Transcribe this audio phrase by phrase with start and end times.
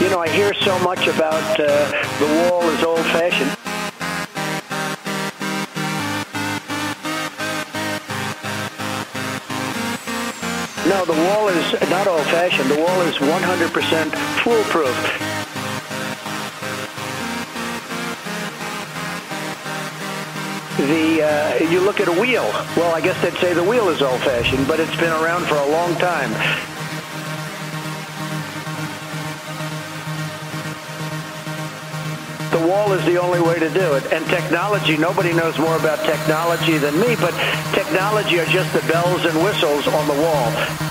[0.00, 1.66] You know, I hear so much about uh,
[2.18, 3.50] the wall is old-fashioned.
[10.88, 12.70] No, the wall is not old-fashioned.
[12.70, 14.10] The wall is 100%
[14.42, 14.96] foolproof.
[20.78, 22.50] The uh, you look at a wheel.
[22.74, 25.68] Well, I guess they'd say the wheel is old-fashioned, but it's been around for a
[25.68, 26.69] long time.
[32.70, 34.04] Wall is the only way to do it.
[34.12, 37.34] And technology, nobody knows more about technology than me, but
[37.74, 40.89] technology are just the bells and whistles on the wall.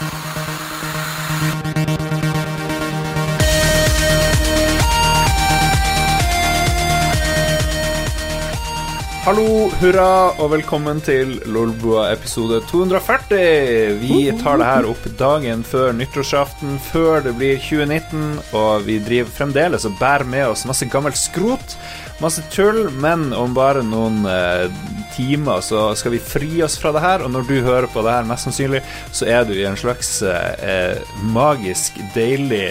[9.19, 13.97] Hallo, hurra, og velkommen til Lolbua episode 240.
[13.99, 18.21] Vi tar det her opp dagen før nyttårsaften, før det blir 2019,
[18.55, 21.75] og vi driver fremdeles og bærer med oss masse gammelt skrot,
[22.23, 24.71] masse tull, men om bare noen eh,
[25.17, 28.15] timer så skal vi fri oss fra det her, og når du hører på det
[28.15, 30.95] her, mest sannsynlig, så er du i en slags eh,
[31.35, 32.69] magisk, deilig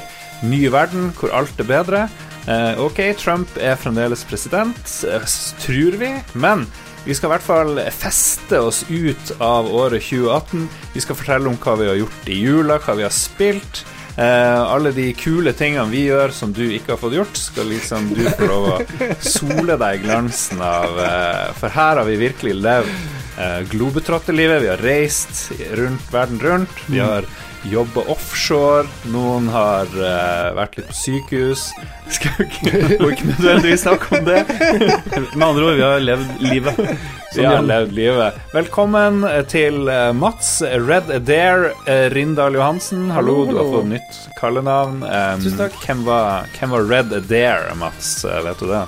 [0.49, 2.09] ny verden hvor alt er bedre.
[2.49, 5.27] Eh, ok, Trump er fremdeles president, eh,
[5.61, 6.65] tror vi, men
[7.05, 10.67] vi skal i hvert fall feste oss ut av året 2018.
[10.95, 13.85] Vi skal fortelle om hva vi har gjort i jula, hva vi har spilt.
[14.19, 18.09] Eh, alle de kule tingene vi gjør som du ikke har fått gjort, skal liksom
[18.17, 18.79] du få lov å
[19.23, 20.99] sole deg i glansen av.
[21.05, 22.97] Eh, for her har vi virkelig levd
[23.39, 24.65] eh, globetrotterlivet.
[24.65, 25.45] Vi har reist
[25.79, 26.83] rundt verden rundt.
[26.89, 27.29] Vi har
[27.67, 28.87] jobba offshore.
[29.11, 31.69] Noen har uh, vært litt på sykehus.
[32.15, 34.43] Skal vi ikke, ikke nødvendigvis snakke om det.
[35.37, 36.83] Med andre ord, vi har levd livet.
[37.37, 38.39] Vi har levd livet.
[38.55, 39.21] Velkommen
[39.53, 43.11] til eh, Mats Red Adair eh, Rindal Johansen.
[43.13, 45.03] Hallo, du har fått nytt kallenavn.
[45.05, 45.77] Um, Tusen takk.
[45.85, 48.25] Hvem var, hvem var Red Adair, Mats?
[48.25, 48.81] Eh, Vet du det?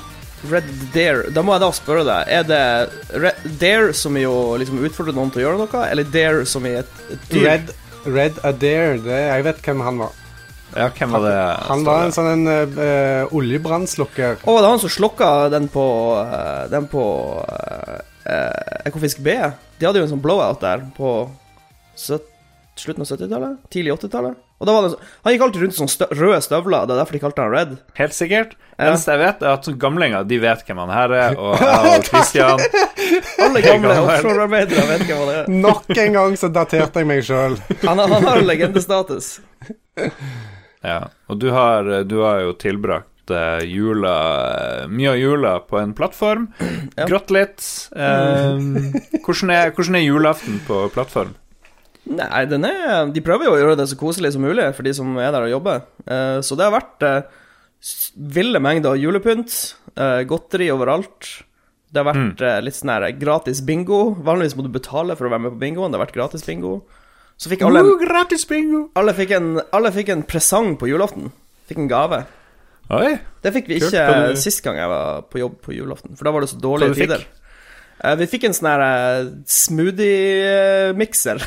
[0.49, 1.29] Red Dare.
[1.37, 5.15] Da må jeg da spørre deg, er det Red Dare som i å liksom utfordre
[5.17, 7.45] noen til å gjøre noe, eller Dare som i et, et dyr?
[7.45, 10.17] Red, Red Adair, det, jeg vet hvem han var.
[10.77, 11.37] Ja, hvem var det?
[11.67, 14.39] Han var en sånn en uh, oljebrannslukker.
[14.45, 17.05] Å, det var han som slokka den på uh, Den på
[17.43, 17.99] uh,
[18.87, 19.35] Ekofisk B.
[19.81, 21.15] De hadde jo en sånn blowout der på
[21.99, 23.59] slutten av 70-tallet?
[23.73, 24.39] Tidlig 80-tallet?
[24.61, 26.93] Og da var det, så- Han gikk alltid rundt i sånne stø røde støvler, det
[26.95, 27.71] er derfor de kalte han Red.
[27.97, 28.51] Helt sikkert.
[28.77, 28.91] Ja.
[28.91, 32.05] Eneste jeg vet, er at gamlinger de vet hvem han her er, og jeg og
[32.05, 32.61] Christian
[33.45, 35.49] Alle gamle offshorearbeidere vet hvem han er.
[35.67, 37.57] Nok en gang så daterte jeg meg sjøl.
[37.87, 39.39] Han, han har legendestatus.
[40.85, 40.99] Ja,
[41.29, 44.15] og du har, du har jo tilbrakt eh, jula
[44.89, 46.47] Mye av jula på en plattform.
[46.97, 47.05] Ja.
[47.11, 47.61] Grått litt.
[47.93, 48.57] Eh,
[49.25, 51.35] hvordan, er, hvordan er julaften på plattform?
[52.11, 54.95] Nei, den er De prøver jo å gjøre det så koselig som mulig for de
[54.97, 55.85] som er der og jobber.
[56.09, 57.45] Uh, så det har vært uh,
[58.35, 59.55] ville mengder julepynt,
[59.95, 61.29] uh, godteri overalt.
[61.91, 64.13] Det har vært eh, litt sånn her gratis bingo.
[64.23, 65.91] Vanligvis må du betale for å være med på bingoen.
[65.91, 66.77] Det har vært gratis bingo.
[67.41, 68.85] Så fikk alle en, gratis bingo!
[69.01, 71.33] alle fikk en, alle fikk en presang på julaften.
[71.67, 72.21] Fikk en gave.
[72.95, 76.15] Oi, Det fikk vi ikke Kult, du- sist gang jeg var på jobb på julaften,
[76.19, 77.25] for da var det så dårlige tider.
[77.25, 77.40] fikk?
[78.01, 81.43] Eh, vi fikk en sånn eh, smoothie-mikser.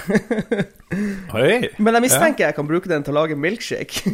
[1.39, 1.53] oi.
[1.81, 4.13] Men jeg mistenker jeg kan bruke den til å lage milkshake.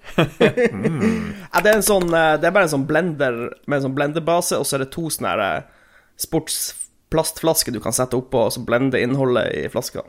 [0.18, 3.38] ja, det, er en sånn, eh, det er bare en sånn blender
[3.70, 5.94] med en sånn blenderbase, og så er det to sånne eh,
[6.26, 10.02] sportsplastflasker du kan sette oppå, og så blende innholdet i flaska.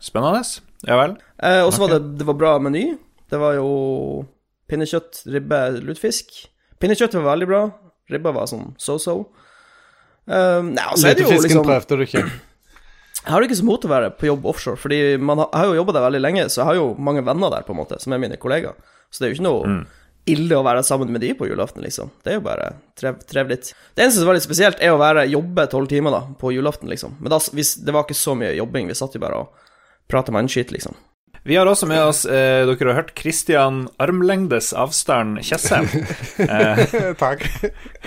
[0.00, 0.44] Spennende.
[0.88, 1.16] Ja vel.
[1.40, 2.90] Eh, og så var det, det var bra meny.
[3.30, 3.68] Det var jo
[4.70, 6.34] pinnekjøtt, ribbe, lutefisk.
[6.80, 7.68] Pinnekjøtt var veldig bra.
[8.10, 9.22] Ribba var sånn so-so.
[10.28, 12.24] Eh, nei, altså, det Lutefisken liksom prøvde du ikke.
[13.20, 15.72] Jeg har ikke så mot å være på jobb offshore, fordi man har, jeg har
[15.72, 17.98] jo jobba der veldig lenge, så jeg har jo mange venner der, på en måte,
[18.00, 18.78] som er mine kollegaer.
[19.10, 19.80] Så det er jo ikke noe
[20.30, 22.10] ille å være sammen med de på julaften, liksom.
[22.24, 23.58] Det er jo bare trev, trevlig.
[23.96, 26.90] Det eneste som var litt spesielt, er å være jobbe tolv timer da, på julaften,
[26.92, 27.16] liksom.
[27.20, 29.70] Men da, hvis, det var ikke så mye jobbing, vi satt jo bare og
[30.10, 30.96] prata mannskitt, liksom.
[31.42, 35.88] Vi har også med oss eh, Dere har hørt Christian Armlengdes avstand Tjessem.
[36.40, 36.80] Eh,
[37.20, 37.42] Takk.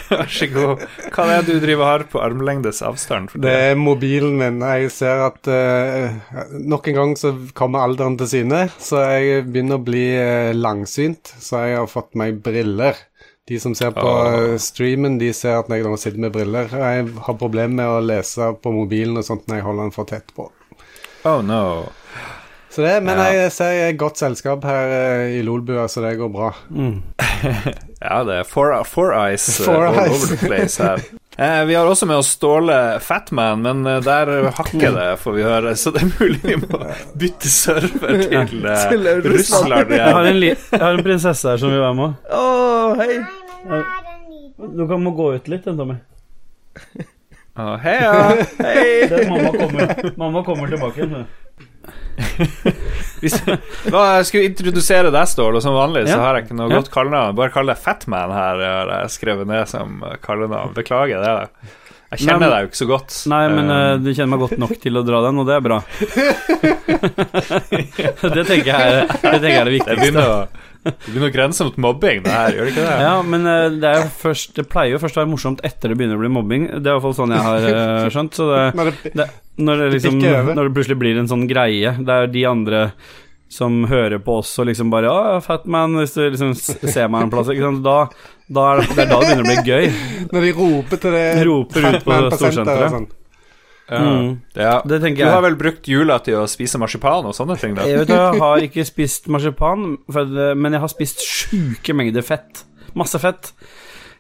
[0.09, 0.83] vær så god.
[1.13, 3.31] Hva er det du driver har på armlengdes avstand?
[3.41, 4.57] Det er mobilen min.
[4.61, 6.17] Jeg ser at eh,
[6.59, 11.33] nok en gang så kommer alderen til syne, så jeg begynner å bli eh, langsynt.
[11.37, 12.99] Så jeg har fått meg briller.
[13.49, 16.73] De som ser på eh, streamen, de ser at jeg sitter med briller.
[16.73, 20.09] Jeg har problemer med å lese på mobilen og sånt når jeg holder den for
[20.09, 20.49] tett på.
[21.29, 21.63] Oh no.
[22.73, 23.27] Så det, Men Ja.
[23.33, 26.53] jeg ser jeg er godt selskap her eh, i Lolbua, så det går bra.
[28.03, 30.11] Ja, det er four, four eyes eh, Four all eyes.
[30.11, 31.03] over the place her.
[31.33, 35.41] Eh, vi har også med oss Ståle Fatman, men eh, der hakker det, får vi
[35.47, 35.71] høre.
[35.81, 36.77] Så det er mulig vi må
[37.17, 39.89] bytte server til, eh, Til Russland.
[39.97, 42.13] Jeg har en, li jeg har en prinsesse her som vil være med.
[42.29, 43.17] Å, hei.
[44.77, 45.97] Du kan må gå ut litt, den, Tommy.
[47.57, 48.13] Å, Heia!
[48.67, 49.25] Hei.
[49.29, 51.09] Mamma, kommer, mamma kommer tilbake.
[53.23, 56.73] Hvis Hva, jeg skulle introdusere deg, Ståle, og som vanlig så har jeg ikke noe
[56.73, 57.37] godt kallenavn.
[57.37, 59.87] Bare kall deg Fatman her, har jeg skrevet ned som
[60.25, 60.75] kallenavn.
[60.75, 61.35] Beklager det.
[62.13, 63.15] Jeg kjenner deg jo ikke så godt.
[63.31, 65.63] Nei, men eh, du kjenner meg godt nok til å dra den, og det er
[65.65, 65.77] bra.
[68.35, 70.01] det tenker jeg det, tenker jeg er det det viktigste.
[70.03, 70.37] begynner å
[70.83, 72.97] det blir noe grense mot mobbing, det her, gjør det ikke det?
[73.05, 75.97] Ja, men eh, det, er først, det pleier jo først å være morsomt etter det
[75.99, 76.67] begynner å bli mobbing.
[76.75, 78.37] Det er i hvert fall sånn jeg har eh, skjønt.
[78.39, 79.27] Så det, Når det, det,
[79.63, 80.19] når, det liksom,
[80.51, 82.79] når det plutselig blir en sånn greie Det er de andre
[83.53, 87.33] som hører på oss og liksom bare Å, Fatman, hvis du liksom ser meg en
[87.33, 87.83] plass ikke sant?
[87.85, 87.97] Da,
[88.49, 89.91] da er det, det er da det begynner å bli gøy.
[90.33, 93.19] når de roper til det Roper ut på storsenteret.
[93.89, 93.99] Ja.
[93.99, 94.41] Mm.
[94.55, 94.75] Ja.
[94.87, 97.75] Det Du har vel brukt jula til å spise marsipan og sånne ting?
[97.75, 97.87] da?
[97.87, 102.25] Jeg vet du, jeg har ikke spist marsipan, for, men jeg har spist sjuke mengder
[102.25, 102.63] fett.
[102.97, 103.51] Masse fett.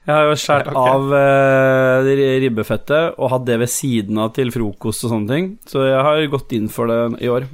[0.03, 0.93] Jeg har jo skåret okay.
[0.97, 2.07] av eh,
[2.43, 5.51] ribbefettet og hatt det ved siden av til frokost og sånne ting.
[5.69, 7.47] Så jeg har gått inn for det i år.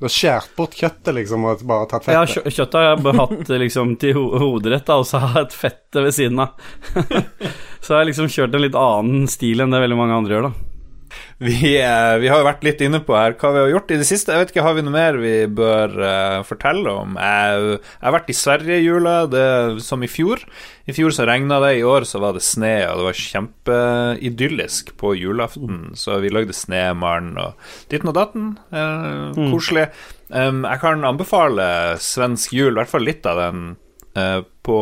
[0.00, 2.36] Du har skåret bort kjøttet, liksom, og bare tatt fettet.
[2.36, 5.46] kjø kjøttet har jeg hatt eh, liksom, til ho hovedrett, da, og så har jeg
[5.46, 6.68] hatt fettet ved siden av.
[7.84, 10.48] så jeg har liksom kjørt en litt annen stil enn det veldig mange andre gjør,
[10.50, 10.69] da.
[11.40, 13.96] Vi, eh, vi har jo vært litt inne på her hva vi har gjort i
[14.02, 14.34] det siste.
[14.34, 17.14] Jeg vet ikke, Har vi noe mer vi bør eh, fortelle om?
[17.16, 19.46] Jeg, jeg har vært i Sverige i jula, det,
[19.86, 20.44] som i fjor.
[20.84, 24.92] I fjor så regna det, i år så var det sne, og det var kjempeidyllisk
[25.00, 25.80] på julaften.
[25.96, 28.52] Så vi lagde snømann og ditten og datten.
[28.68, 29.88] Eh, Koselig.
[30.28, 31.70] Um, jeg kan anbefale
[32.04, 33.64] svensk jul, i hvert fall litt av den,
[34.12, 34.80] eh, på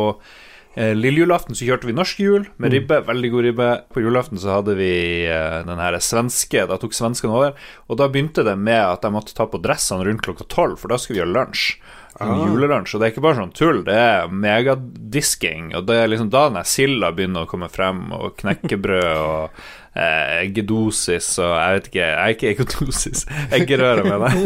[0.75, 3.69] Eh, Lille julaften så kjørte vi norsk jul med ribbe, veldig god ribbe.
[3.93, 4.91] På julaften så hadde vi
[5.25, 7.51] eh, den her svenske, da tok svenskene over.
[7.89, 10.87] Og da begynte det med at jeg måtte ta på dressene rundt klokka tolv, for
[10.93, 11.65] da skulle vi ha lunsj.
[12.19, 12.35] Ah.
[12.35, 12.95] Julelunsj.
[12.95, 15.71] Og det er ikke bare sånn tull, det er megadisking.
[15.77, 19.43] Og det er liksom da den silda begynner å komme frem, og knekkebrød og
[19.95, 23.19] eh, eggedosis og Jeg vet ikke, jeg er ikke eggedosis.
[23.57, 24.45] Eggerøre, mener jeg.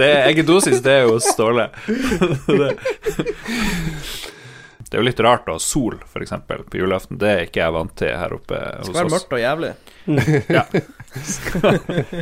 [0.00, 1.66] det eggedosis, det er jo Ståle.
[4.90, 4.98] det.
[4.98, 7.18] Er jo litt rart å ha sol, f.eks., på julaften.
[7.22, 8.90] Det er ikke jeg vant til her oppe Det oss.
[8.90, 9.72] skal være mørkt og jævlig.
[11.10, 11.78] Skal,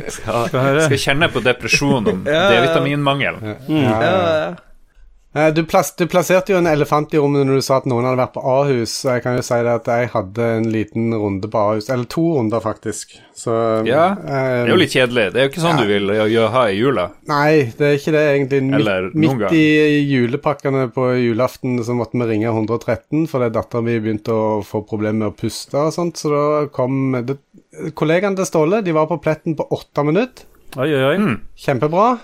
[0.09, 0.81] Skal høre.
[0.87, 2.47] skal kjenne på depresjon om Ja.
[2.49, 3.35] D-vitaminmangel.
[3.43, 3.99] Ja, Ja,
[4.39, 4.55] ja.
[5.35, 8.01] Eh, Du, plass, du plasserte jo en elefant i rommet når du sa at noen
[8.07, 8.93] hadde vært på Ahus.
[9.03, 11.89] Så jeg kan jo si det at jeg hadde en liten runde på Ahus.
[11.93, 13.13] Eller to runder, faktisk.
[13.37, 13.53] Så
[13.85, 15.25] Ja, um, Det er jo litt kjedelig.
[15.33, 15.83] Det er jo ikke sånn Ja.
[15.85, 17.05] du vil gjø- gjø- ha i jula.
[17.29, 18.63] Nei, det er ikke det egentlig.
[18.63, 19.53] Midt, Eller noen midt gang.
[19.53, 24.81] i julepakkene på julaften så måtte vi ringe 113 fordi dattera mi begynte å få
[24.87, 27.37] problemer med å puste og sånt, så da kom det,
[27.93, 30.43] Kollegaene til Ståle de var på pletten på åtte minutter.
[30.77, 31.17] Oi, oi, oi.
[31.17, 31.39] Mm.
[31.55, 32.19] Kjempebra.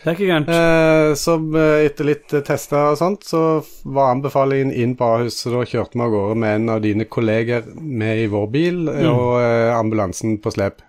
[0.00, 0.48] Det er ikke gærent.
[0.48, 3.40] Eh, så eh, etter litt eh, tester og sånt, så
[3.84, 7.04] var anbefalingen inn på Ahus, så da kjørte vi av gårde med en av dine
[7.04, 9.10] kolleger med i vår bil, mm.
[9.10, 10.80] og eh, ambulansen på slep.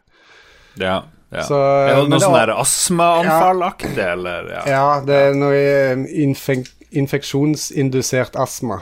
[0.80, 1.44] Ja, ja.
[1.48, 4.48] Så, er det noe sånn var- der astmaanfallaktig, eller?
[4.56, 4.64] Ja.
[4.68, 8.82] Ja, det er noe eh, infek infeksjonsindusert astma.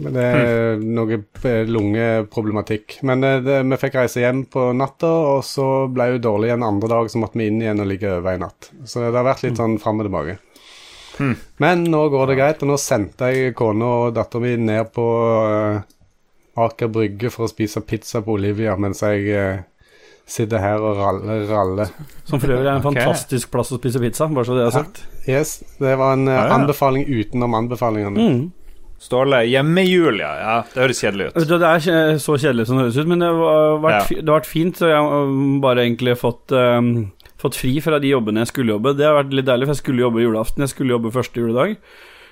[0.00, 2.98] Men Det er noe eh, lungeproblematikk.
[3.06, 6.64] Men eh, det, vi fikk reise hjem på natta, og så ble hun dårlig en
[6.66, 8.70] andre dag, så måtte vi inn igjen og ligge over en natt.
[8.84, 10.38] Så det har vært litt sånn fram og tilbake.
[11.60, 15.04] Men nå går det greit, og nå sendte jeg kona og dattera mi ned på
[15.04, 15.82] uh,
[16.64, 19.58] Aker Brygge for å spise pizza på Olivia, mens jeg uh,
[20.24, 21.44] sitter her og raller.
[21.50, 21.92] raller.
[22.24, 22.88] Som for øvrig er en Ok.
[22.94, 25.02] fantastisk plass å spise pizza, bare så det er sagt.
[25.28, 26.56] Yes, det var en Ja, ja.
[26.56, 28.16] anbefaling utenom anbefalingene.
[28.30, 28.52] Mm.
[29.00, 30.32] Ståle, hjemmejul, ja.
[30.36, 30.56] ja.
[30.74, 31.38] Det høres kjedelig ut.
[31.48, 34.18] Det er så kjedelig som det høres ut, men det har vært, Ja.
[34.20, 34.76] det har vært fint.
[34.76, 36.90] Så jeg har um, bare egentlig fått, um,
[37.40, 38.92] fått fri fra de jobbene jeg skulle jobbe.
[38.98, 40.66] Det har vært litt deilig, for jeg skulle jobbe julaften.
[40.66, 41.74] Jeg skulle jobbe første juledag.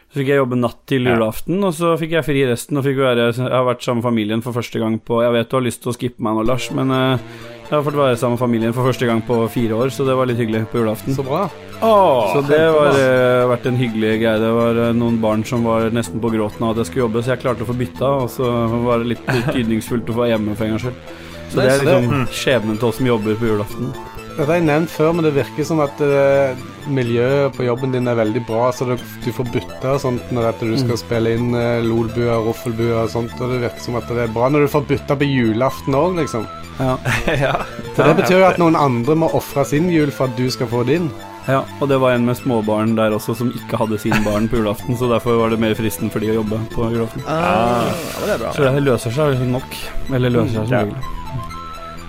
[0.09, 2.79] Så fikk jeg jobbe natt til julaften, og så fikk jeg fri resten.
[2.81, 5.51] Og fikk være, jeg har vært sammen med familien for første gang på Jeg vet
[5.51, 8.17] du har lyst til å skippe meg nå, Lars, men uh, jeg har fått være
[8.17, 10.81] sammen med familien for første gang på fire år, så det var litt hyggelig på
[10.81, 11.17] julaften.
[11.17, 11.43] Så bra.
[11.85, 14.39] Åh, Så det har vært en hyggelig greie.
[14.41, 17.23] Det var uh, noen barn som var nesten på gråten av at jeg skulle jobbe,
[17.23, 18.53] så jeg klarte å få bytta, og så
[18.87, 21.17] var det litt tydningsfullt å få hjemme for en gangs skyld.
[21.49, 23.93] Så det er liksom skjebnen til oss som jobber på julaften.
[24.39, 26.61] Dette har jeg nevnt før, men det virker som at uh,
[26.95, 28.93] miljøet på jobben din er veldig bra, så du,
[29.25, 33.35] du får bytte og sånt når du skal spille inn uh, lolbua, roffelbua og sånt,
[33.43, 36.21] og det virker som at det er bra når du får bytte på julaften òg,
[36.23, 36.47] liksom.
[36.79, 36.95] Ja.
[37.49, 37.57] ja.
[37.97, 40.71] For det betyr jo at noen andre må ofre sin jul for at du skal
[40.71, 41.11] få din.
[41.49, 44.63] Ja, og det var en med småbarn der også som ikke hadde sin barn på
[44.63, 47.27] julaften, så derfor var det mer fristen for de å jobbe på julaften.
[47.27, 48.55] Ah, ja, det er bra.
[48.55, 49.79] Så det løser seg nok.
[50.15, 50.85] Eller løser seg som Ja.
[50.87, 51.18] regel.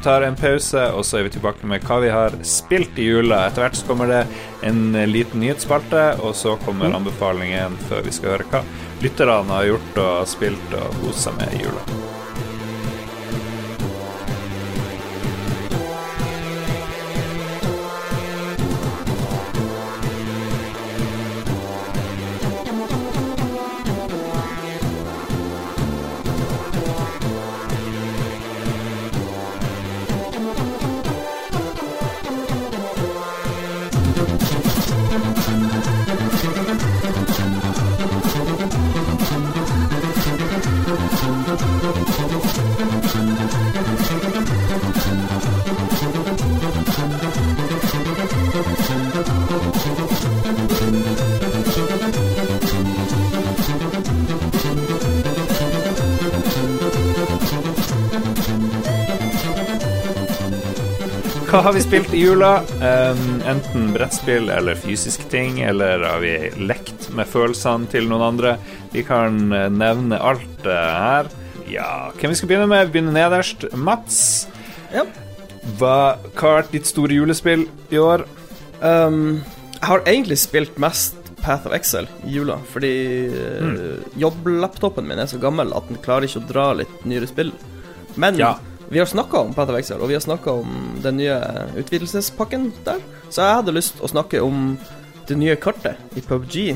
[0.03, 3.45] Tar en pause, og så er vi tilbake med hva vi har spilt i jula.
[3.47, 4.21] Etter hvert så kommer det
[4.67, 8.63] en liten nyhetsspalte, og så kommer anbefalingen før vi skal høre hva
[9.03, 12.18] lytterne har gjort og spilt og seg med i jula.
[61.59, 62.61] Hva har vi spilt i jula?
[62.79, 68.53] Um, enten brettspill eller fysiske ting, eller har vi lekt med følelsene til noen andre?
[68.93, 71.27] Vi kan eh, nevne alt eh, her.
[71.67, 72.85] Ja, hvem vi skal begynne med?
[72.87, 73.65] Vi begynner nederst.
[73.75, 74.21] Mats,
[74.93, 75.03] Ja.
[75.81, 75.97] hva,
[76.31, 78.23] hva har vært ditt store julespill i år?
[78.79, 79.41] Um,
[79.73, 82.93] jeg har egentlig spilt mest Path of Excel i jula, fordi
[83.35, 87.51] uh, jobblaptopen min er så gammel at den klarer ikke å dra litt nyere spill.
[88.15, 88.55] Men Ja.
[88.89, 91.37] Vi har snakka om Petter of og vi har snakka om den nye
[91.77, 94.77] utvidelsespakken der, så jeg hadde lyst å snakke om
[95.29, 96.73] det nye kartet i PubG,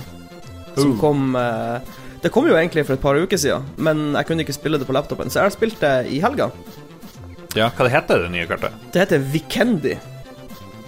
[0.77, 1.82] som kom eh,
[2.24, 4.88] Det kom jo egentlig for et par uker siden, men jeg kunne ikke spille det
[4.88, 6.51] på laptopen, så jeg har spilt det i helga.
[7.58, 8.77] Ja, hva det heter det nye kartet?
[8.93, 9.98] Det heter Vikendi.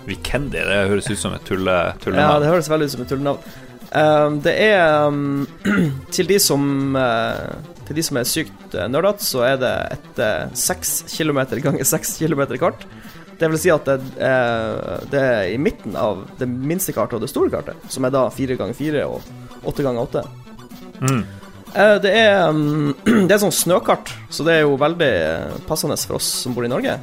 [0.07, 0.61] Vikendi?
[0.61, 1.75] Det høres ut som et tulle,
[2.13, 3.53] Ja, det høres veldig ut som et tullenavn.
[3.95, 5.45] Um, det er um,
[6.15, 7.55] Til de som uh,
[7.87, 11.87] Til de som er sykt uh, nerdete, så er det et uh, 6 km ganger
[11.95, 12.83] 6 km kart.
[13.39, 17.23] Det vil si at det, uh, det er i midten av det minste kartet og
[17.23, 20.25] det store kartet, som er da 4 ganger 4 og 8 ganger 8.
[21.05, 21.23] Mm.
[21.75, 22.95] Uh, det er um,
[23.27, 26.67] Det er sånn snøkart, så det er jo veldig uh, passende for oss som bor
[26.67, 26.95] i Norge.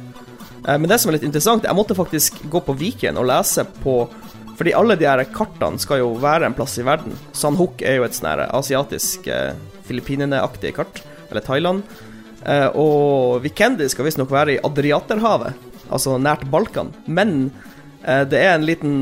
[0.65, 3.65] Uh, men det som er litt interessant, jeg måtte faktisk gå på Viken og lese
[3.83, 4.03] på
[4.57, 7.15] Fordi alle de her kartene skal jo være en plass i verden.
[7.33, 9.53] Sanhok er jo et sånn asiatisk eh,
[9.87, 11.83] Filippinene-aktig kart, eller Thailand.
[12.45, 15.57] Eh, og Vikendi skal visstnok være i Adriaterhavet,
[15.89, 16.91] altså nært Balkan.
[17.07, 17.51] Men
[18.03, 18.95] eh, det er en liten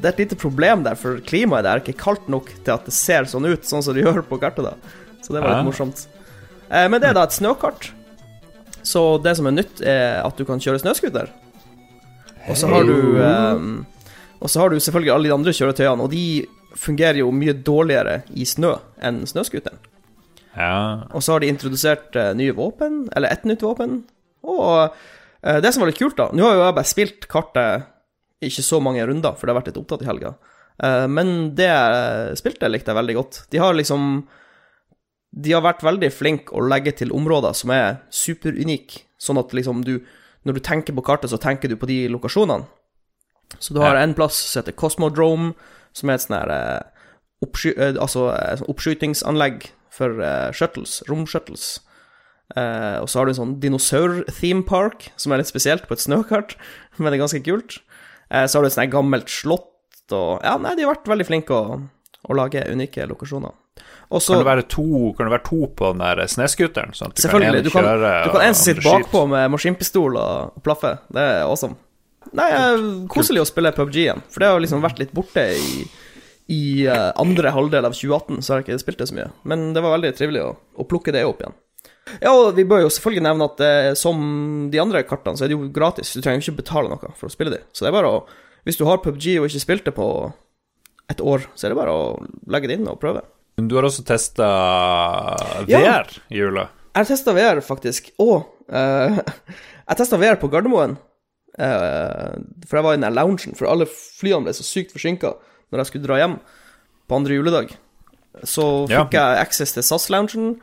[0.00, 2.88] Det er et lite problem der, for klimaet der er ikke kaldt nok til at
[2.88, 4.68] det ser sånn ut, sånn som det gjør på kartet.
[4.68, 6.04] da Så det var litt morsomt.
[6.68, 7.92] Eh, men det er da et snøkart.
[8.82, 11.32] Så det som er nytt, er at du kan kjøre snøscooter.
[12.48, 12.96] Og så har du
[14.40, 16.24] Og så har du selvfølgelig alle de andre kjøretøyene, og de
[16.78, 19.80] fungerer jo mye dårligere i snø enn snøscooteren.
[20.56, 21.06] Ja.
[21.14, 24.00] Og så har de introdusert eh, nye våpen, eller ett nytt våpen.
[24.46, 24.94] Og
[25.42, 27.88] eh, det som var litt kult, da Nå har jo jeg bare spilt kartet
[28.40, 30.34] ikke så mange runder, for det har vært litt opptatt i helga.
[30.82, 33.42] Eh, men det jeg spilte, likte jeg veldig godt.
[33.52, 34.26] De har liksom
[35.30, 39.84] De har vært veldig flinke å legge til områder som er superunike, sånn at liksom
[39.84, 40.00] du
[40.42, 42.64] Når du tenker på kartet, så tenker du på de lokasjonene.
[43.58, 44.02] Så du har Ja.
[44.02, 45.54] en plass som heter Cosmodrome,
[45.92, 46.80] som er et sånn her eh,
[47.42, 51.80] oppsky eh, altså, eh, sånn oppskytingsanlegg for uh, shuttles, romshuttles.
[52.56, 56.02] Uh, og så har du en sånn dinosaur-theme park, som er litt spesielt på et
[56.02, 56.56] snøkart,
[56.98, 57.80] men det er ganske kult.
[58.30, 59.66] Uh, så har du et sånt gammelt slott,
[60.14, 61.80] og Ja, nei, de har vært veldig flinke å,
[62.26, 63.52] å lage unike lokasjoner.
[64.10, 66.96] Også, Kan det være to, kan det være to på den der snøscooteren?
[66.98, 67.60] Sånn Selvfølgelig.
[67.60, 70.96] kan Du kan, kjøre du kan en som sitter bakpå med maskinpistol og plaffe.
[71.14, 71.78] Det er awesome.
[72.36, 72.48] Nei,
[73.10, 75.86] koselig å spille PubG igjen, for det har liksom vært litt borte i,
[76.52, 79.30] i eh, andre halvdel av 2018, så har jeg ikke spilt det så mye.
[79.48, 81.56] Men det var veldig trivelig å, å plukke det opp igjen.
[82.20, 84.20] Ja, og vi bør jo selvfølgelig nevne at eh, som
[84.72, 86.12] de andre kartene, så er det jo gratis.
[86.14, 87.66] Du trenger jo ikke betale noe for å spille dem.
[87.72, 88.22] Så det er bare å
[88.68, 90.06] Hvis du har PubG og ikke spilt det på
[91.10, 92.02] et år, så er det bare å
[92.52, 93.22] legge det inn og prøve.
[93.56, 94.48] Men Du har også testa
[95.70, 95.80] Ja.
[95.80, 96.68] VR i jula.
[96.90, 98.10] Jeg har testa VR, faktisk.
[98.20, 99.16] Og eh,
[99.88, 100.98] jeg testa VR på Gardermoen.
[101.60, 105.34] Eh, for jeg var i den loungen, for alle flyene ble så sykt forsinka
[105.70, 106.38] når jeg skulle dra hjem
[107.10, 107.74] på andre juledag.
[108.46, 109.04] Så Ja.
[109.04, 110.60] fikk jeg access til SAS-loungen.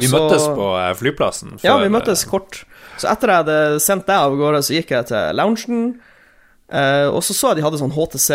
[0.00, 0.66] Vi så- møttes på
[0.98, 1.58] flyplassen?
[1.58, 1.64] flyplassen.
[1.64, 2.64] Ja, vi møttes kort.
[2.98, 6.00] Så etter jeg hadde sendt deg av gårde, så gikk jeg til loungen.
[6.68, 8.34] eh, og så så jeg de hadde sånn HTC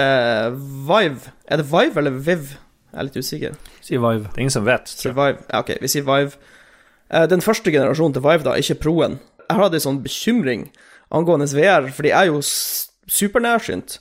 [0.88, 1.32] Vive.
[1.50, 2.58] Er det Vive eller Viv?
[2.94, 3.56] Jeg er litt usikker.
[3.82, 4.24] Si Vive.
[4.30, 4.86] Det er ingen som vet.
[4.86, 5.14] jeg.
[5.14, 5.44] Vive.
[5.52, 6.36] Ja, ok, vi sier Vive.
[7.10, 9.20] Eh, den første generasjonen til Vive, da, ikke Proen.
[9.50, 10.70] Jeg hadde en sånn bekymring
[11.12, 12.41] angående VR, fordi jeg er jo
[13.12, 14.00] supernærsynt.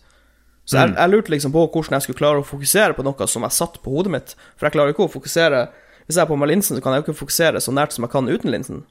[0.71, 3.43] Så jeg, jeg lurte liksom på hvordan jeg skulle klare å fokusere på noe som
[3.47, 4.37] jeg satt på hodet mitt.
[4.55, 5.65] For jeg klarer ikke å fokusere
[6.07, 8.07] Hvis jeg er på med linsen, så kan jeg jo ikke fokusere så nært som
[8.07, 8.85] jeg kan uten linsen.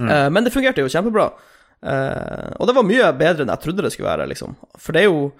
[0.00, 1.30] Eh, men det fungerte jo kjempebra.
[1.82, 4.54] Uh, og det var mye bedre enn jeg trodde det skulle være, liksom.
[4.78, 5.32] For det er jo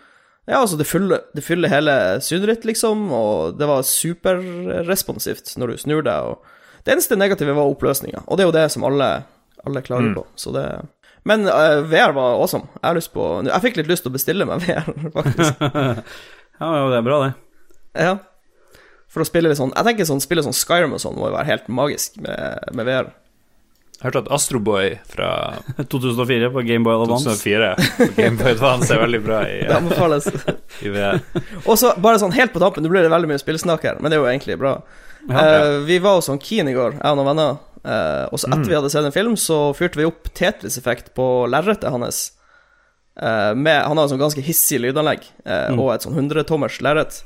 [0.43, 5.71] Ja, altså, det fyller, det fyller hele synet ditt, liksom, og det var superresponsivt når
[5.71, 8.83] du snur deg, og Det eneste negative var oppløsninga, og det er jo det som
[8.89, 9.11] alle,
[9.63, 10.65] alle klager på, så det
[11.29, 12.67] Men uh, VR var awesome.
[12.81, 15.63] Jeg har lyst på Jeg fikk litt lyst til å bestille meg VR, faktisk.
[16.63, 17.33] Ja, ja, det er bra, det.
[17.99, 18.13] Ja.
[19.13, 21.35] For å spille litt sånn Jeg tenker sånn spille sånn Skyrim og sånn må jo
[21.35, 23.09] være helt magisk med, med VR.
[23.99, 25.31] Jeg hørte at Astroboy fra
[25.95, 27.35] 2004 på Gameboy Advance.
[27.39, 30.27] 2004 på Gameboy Advance er veldig bra i, Det anbefales.
[30.83, 31.21] i VR.
[31.67, 34.11] Og så bare sånn helt på tampen, nå blir det veldig mye spillsnakk her, men
[34.11, 34.73] det er jo egentlig bra.
[35.31, 38.51] Eh, vi var hos sånn Keen i går, jeg og noen venner, eh, og så
[38.51, 42.25] etter vi hadde sett en film, så fyrte vi opp Tetris-effekt på lerretet hans.
[43.13, 47.23] Uh, med, han har en sånn ganske hissig lydanlegg eh, og et sånn 100-tommers lerret.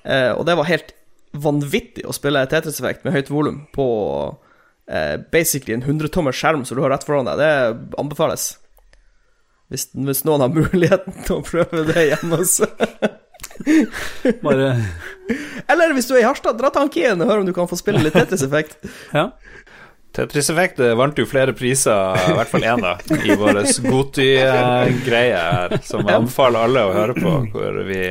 [0.00, 0.94] Og det var helt
[1.36, 3.86] vanvittig å spille Tetris-effekt med høyt volum på
[5.30, 7.38] basically en 100-tommers skjerm som du har rett foran deg.
[7.38, 8.54] Det anbefales.
[9.70, 12.58] Hvis, hvis noen har muligheten til å prøve det hjemme hos
[14.44, 14.72] Bare
[15.70, 17.78] Eller hvis du er i Harstad, dra til Ankien og hør om du kan få
[17.78, 18.80] spille litt Tetris-effekt.
[19.14, 19.30] Ja.
[20.20, 26.04] Tetris-effekt vant jo flere priser, i hvert fall én, da, i vår Goti-greie her, som
[26.04, 28.02] jeg anbefaler alle å høre på, hvor vi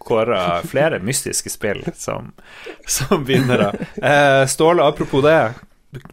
[0.00, 2.32] kårer flere mystiske spill som,
[2.88, 3.74] som vinnere.
[4.00, 5.36] Eh, Ståle, apropos det,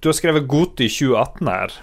[0.02, 1.80] du har skrevet Goti 2018 her.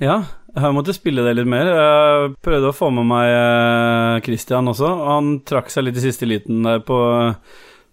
[0.00, 0.16] Ja,
[0.56, 1.68] jeg måtte spille det litt mer.
[1.68, 4.88] Jeg prøvde å få med meg eh, Christian også.
[5.10, 6.98] Han trakk seg litt i siste liten der på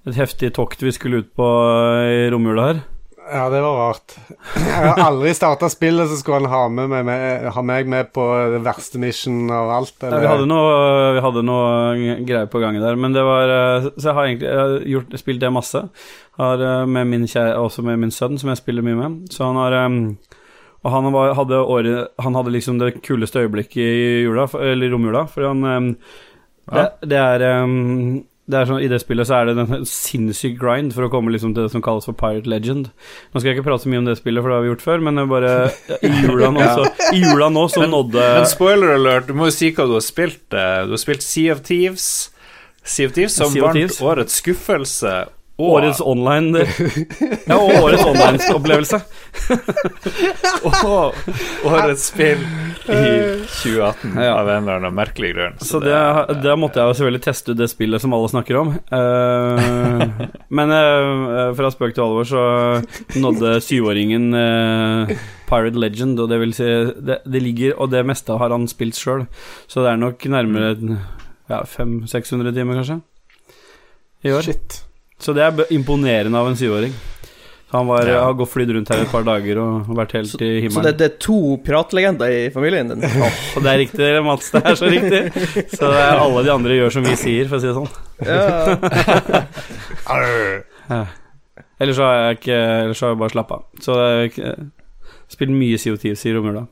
[0.07, 2.83] et heftig tokt vi skulle ut på eh, i romjula her.
[3.31, 4.15] Ja, det var rart.
[4.57, 8.09] Jeg har aldri starta spillet, så skulle han ha, med meg, med, ha meg med
[8.15, 9.95] på det verste mission av alt.
[10.03, 10.73] Ja, vi hadde noe,
[11.15, 14.49] vi hadde noe greier på gangen der, men det var eh, Så jeg har egentlig
[14.49, 15.83] jeg har gjort, spilt det masse.
[16.41, 19.17] Har eh, med min kjære, også med min sønn, som jeg spiller mye med.
[19.33, 19.77] Så han har
[20.83, 25.25] Og han var, hadde året Han hadde liksom det kuleste øyeblikket i jula, eller romjula,
[25.31, 25.95] for han
[26.63, 27.41] det, det er
[28.51, 31.31] det er sånn, I det spillet så er det en sinnssyk grind for å komme
[31.31, 32.89] liksom til det som kalles for Pirate Legend.
[33.31, 34.83] Nå skal jeg ikke prate så mye om det spillet, for det har vi gjort
[34.83, 35.53] før, men det bare
[36.03, 39.55] I jula nå, så, i jula nå så nådde Men spoiler alert, du må jo
[39.55, 40.43] si hva du har spilt.
[40.51, 42.09] eh, Du har spilt Sea of Thieves.
[42.83, 45.13] Sea of Thieves som vant årets skuffelse.
[45.57, 46.65] Årets online
[47.49, 48.99] Ja, årets online-opplevelse.
[50.65, 51.17] og
[51.69, 52.41] årets spill
[52.89, 53.01] i
[53.47, 54.33] 2018, Ja.
[54.39, 55.59] av en eller annen merkelig grunn.
[55.61, 55.93] Så det,
[56.41, 58.71] da måtte jeg jo selvfølgelig teste ut det spillet som alle snakker om.
[58.89, 60.25] Uh,
[60.57, 62.45] men uh, fra spøk til alvor så
[63.21, 65.13] nådde syvåringen uh,
[65.49, 68.97] Pirate Legend, og det vil si det, det ligger Og det meste har han spilt
[68.97, 69.27] sjøl,
[69.69, 70.73] så det er nok nærmere
[71.51, 72.97] ja, 500-600 timer, kanskje,
[74.23, 74.49] i år.
[74.49, 74.81] Shit.
[75.19, 76.93] Så det er imponerende av en syvåring.
[77.73, 78.19] Han var, Ja.
[78.25, 80.71] har gått flydd rundt her et par dager og vært helt i himmelen.
[80.77, 83.01] Så det, det er to piratlegender i familien din?
[83.01, 83.29] Ja,
[83.65, 84.51] det er riktig, Mats.
[84.53, 85.21] Det er så riktig.
[85.73, 87.89] Så det er alle de andre gjør som vi sier, for å si det sånn.
[88.29, 88.77] Ja.
[91.81, 93.65] Ellers så har jeg ikke Ellers så har jeg bare slappa av.
[93.83, 94.61] Så jeg har
[95.33, 96.65] spilt mye CO2 i romjula.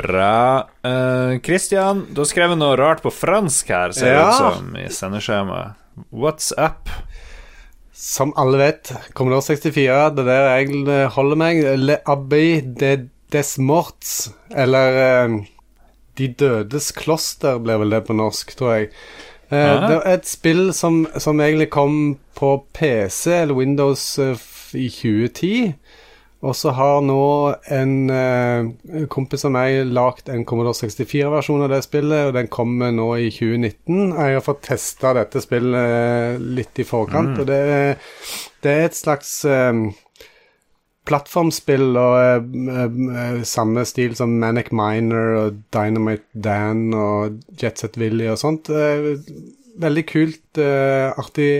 [0.00, 0.66] Bra.
[0.86, 4.28] Eh, Christian, du har skrevet noe rart på fransk her, ser det Ja.
[4.30, 5.76] ut som, i sendeskjemaet.
[6.12, 6.88] What's up?
[7.92, 11.58] Som alle vet, Commodore 64, det er der jeg eh, holder meg.
[11.78, 15.34] Le Abbey de des Morts, eller eh,
[16.18, 18.88] De dødes kloster, blir vel det på norsk, tror jeg.
[19.50, 19.76] Eh, Ja.
[19.88, 24.36] det er et spill som, som egentlig kom på PC eller Windows eh,
[24.74, 25.74] i 2010.
[26.40, 27.22] Og så har nå
[27.76, 32.94] en eh, kompis av meg lagd en Commodore 64-versjon av det spillet, og den kommer
[32.96, 34.14] nå i 2019.
[34.16, 37.60] Jeg har fått testa dette spillet litt i forkant, og det,
[38.64, 39.84] det er et slags eh,
[41.10, 47.98] plattformspill og eh, eh, samme stil som Manic Miner og Dynamite Dan og Jet Set
[48.00, 48.70] Willy og sånt.
[48.72, 49.12] Eh,
[49.80, 51.50] veldig kult, eh, artig,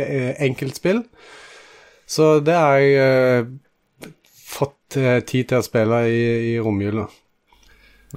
[0.41, 1.05] enkelt spill.
[2.11, 3.51] Så det har jeg
[4.51, 7.07] fått eh, tid til å spille i, i romjula.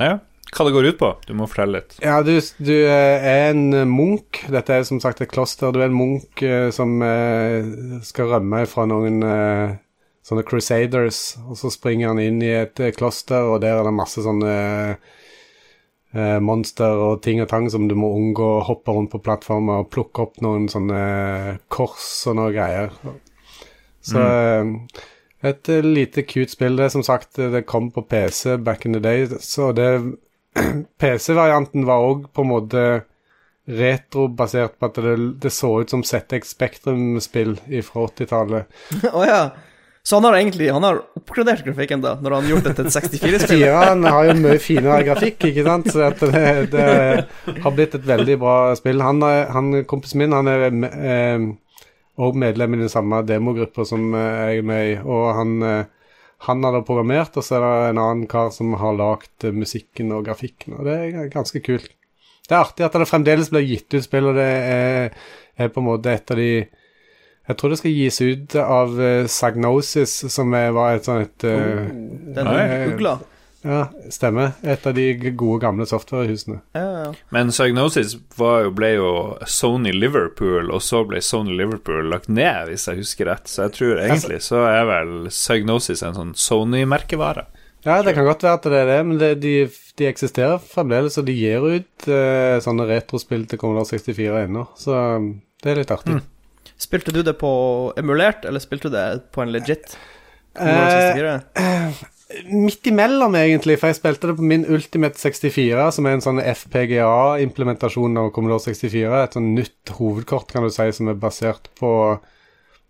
[0.01, 0.17] Ja,
[0.53, 1.09] hva det går ut på?
[1.25, 1.95] Du må fortelle litt.
[2.03, 4.43] Ja, du, du eh, er en eh, munk.
[4.53, 5.73] Dette er som sagt et kloster.
[5.73, 6.43] Du er en munk
[6.75, 6.99] som
[8.05, 9.21] skal rømme fra noen
[10.23, 11.21] sånne crusaders.
[11.47, 14.53] Og så springer han inn i et kloster, og der er det masse sånne
[16.13, 18.49] eh, monster og ting og tang som du må unngå.
[18.59, 21.01] å Hoppe rundt på plattformer og plukke opp noen sånne
[21.73, 22.93] kors og noe greier.
[24.03, 24.73] Så eh,
[25.43, 26.75] et eh, lite cute spill.
[26.79, 29.89] Det som sagt, eh, det kom på PC back in the day, så det
[31.01, 32.85] PC-varianten var òg på en måte
[33.67, 37.55] retrobasert på at det, det så ut som ZX Spektrum-spill
[37.87, 38.81] fra 80-tallet.
[39.13, 39.43] Å ja.
[40.03, 42.87] Så han har egentlig Han har oppgradert grafikken, da, når han har gjort det til
[42.89, 43.61] et 64-spill?
[43.63, 46.41] ja, han har jo mye finere grafikk, ikke sant, så det,
[46.73, 46.87] det
[47.63, 48.99] har blitt et veldig bra spill.
[48.99, 50.65] Han, er- han Kompisen min han er
[52.17, 55.83] også medlem i den samme demogruppa som eh, jeg er med i, og han eh,
[56.45, 59.55] han har da programmert, og så er det en annen kar som har lagd eh,
[59.55, 61.91] musikken og grafikken, og det er ganske kult.
[62.43, 65.13] Det er artig at det fremdeles blir gitt ut spill, og det er,
[65.55, 66.49] er på en måte et av de
[67.43, 71.87] Jeg tror det skal gis ut av eh, Sagnosis, som var et sånt et, eh,
[72.35, 72.67] Den Nei.
[72.91, 73.17] ugla.
[73.63, 74.51] Ja, stemmer.
[74.61, 76.59] Et av de gode, gamle softwarehusene.
[76.75, 77.11] Ja, ja.
[77.31, 79.11] Men Psygnosis var jo, ble jo
[79.47, 83.47] Sony Liverpool, og så ble Sony Liverpool lagt ned, hvis jeg husker rett.
[83.47, 87.47] Så jeg tror egentlig så er vel Psygnosis en sånn Sony-merkevare.
[87.83, 89.55] Ja, det kan godt være at det er det, men det, de,
[89.99, 94.99] de eksisterer fremdeles, og de gir ut eh, sånne retrospill til Commodore 64 ennå, så
[95.19, 96.21] um, det er litt artig.
[96.79, 97.51] Spilte du det på
[97.99, 99.97] emulert, eller spilte du det på en legit?
[100.55, 102.12] Eh, 64?
[102.49, 106.41] Midt imellom, egentlig, for jeg spilte det på min Ultimate 64, som er en sånn
[106.41, 109.23] FPGA-implementasjon av Commodore 64.
[109.23, 111.93] Et sånn nytt hovedkort, kan du si, som er basert på,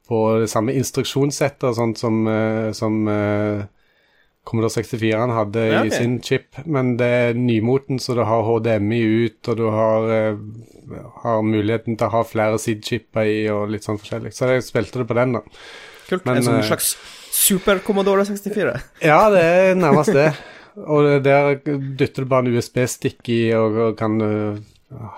[0.09, 3.63] på det samme instruksjonssettet og sånt som, eh, som eh,
[4.43, 8.99] Commodore 64 hadde Ja, i sin chip, men det er nymoten, så du har HDMI
[9.23, 13.87] ut, og du har, uh, har muligheten til å ha flere SID-chipper i, og litt
[13.87, 14.33] sånn forskjellig.
[14.35, 15.45] Så jeg spilte det på den, da.
[16.09, 16.25] Kult.
[16.27, 16.67] men, en sånn eh,
[17.33, 18.81] slags super-Commodore 64?
[19.01, 20.31] Ja, det er nærmest det.
[20.75, 24.57] Og der dytter du bare en USB-stikk i og, og kan uh,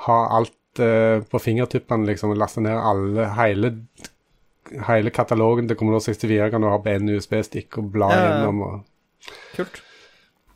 [0.08, 3.72] ha alt uh, på fingertuppene, liksom, og laste ned alle hele,
[4.90, 8.62] hele katalogen til Commodore 64 kan du ha på en USB-stikk og bla Ja, gjennom.
[8.68, 9.32] Og...
[9.56, 9.82] Kult.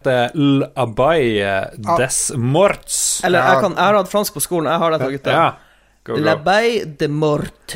[0.03, 1.55] Det er L Abaye
[1.99, 3.19] des Morts.
[3.27, 5.35] Eller jeg, kan, jeg har hatt fransk på skolen, jeg har det, gutter.
[5.35, 5.49] Ja.
[6.09, 7.75] L'abai La de mort.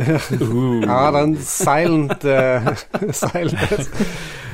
[0.00, 2.70] Ja, den silent, uh,
[3.12, 3.88] silent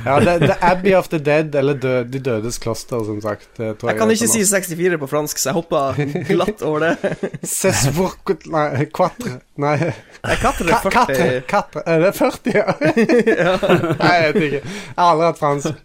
[0.06, 3.48] Ja, the, The Abbey of the Dead, eller dø, De dødes kloster, som sagt.
[3.58, 5.80] Det tror Jeg kan er ikke si 64 på fransk, så jeg hoppa
[6.28, 7.16] glatt over det.
[7.42, 8.14] Ses pour-
[8.52, 9.72] Nei, quatre Nei.
[9.80, 11.82] Jeg quatre det Ka- Katter, 40.
[11.90, 13.56] Er det 40, ja?
[13.98, 14.62] Nei, jeg vet ikke.
[14.62, 15.82] Jeg har aldri hatt fransk.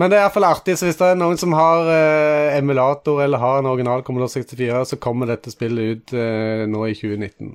[0.00, 3.38] Men det er iallfall artig, så hvis det er noen som har eh, emulator eller
[3.42, 7.52] har en original Commodore 64, så kommer dette spillet ut eh, nå i 2019.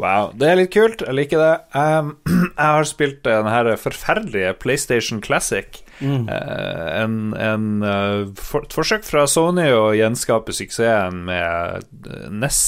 [0.00, 1.04] Wow, det er litt kult.
[1.04, 1.54] Jeg liker det.
[1.76, 2.14] Um,
[2.56, 5.82] jeg har spilt den her forferdelige PlayStation Classic.
[6.00, 12.60] Eh, en en eh, for, et forsøk fra Sony å gjenskape suksessen med eh, NES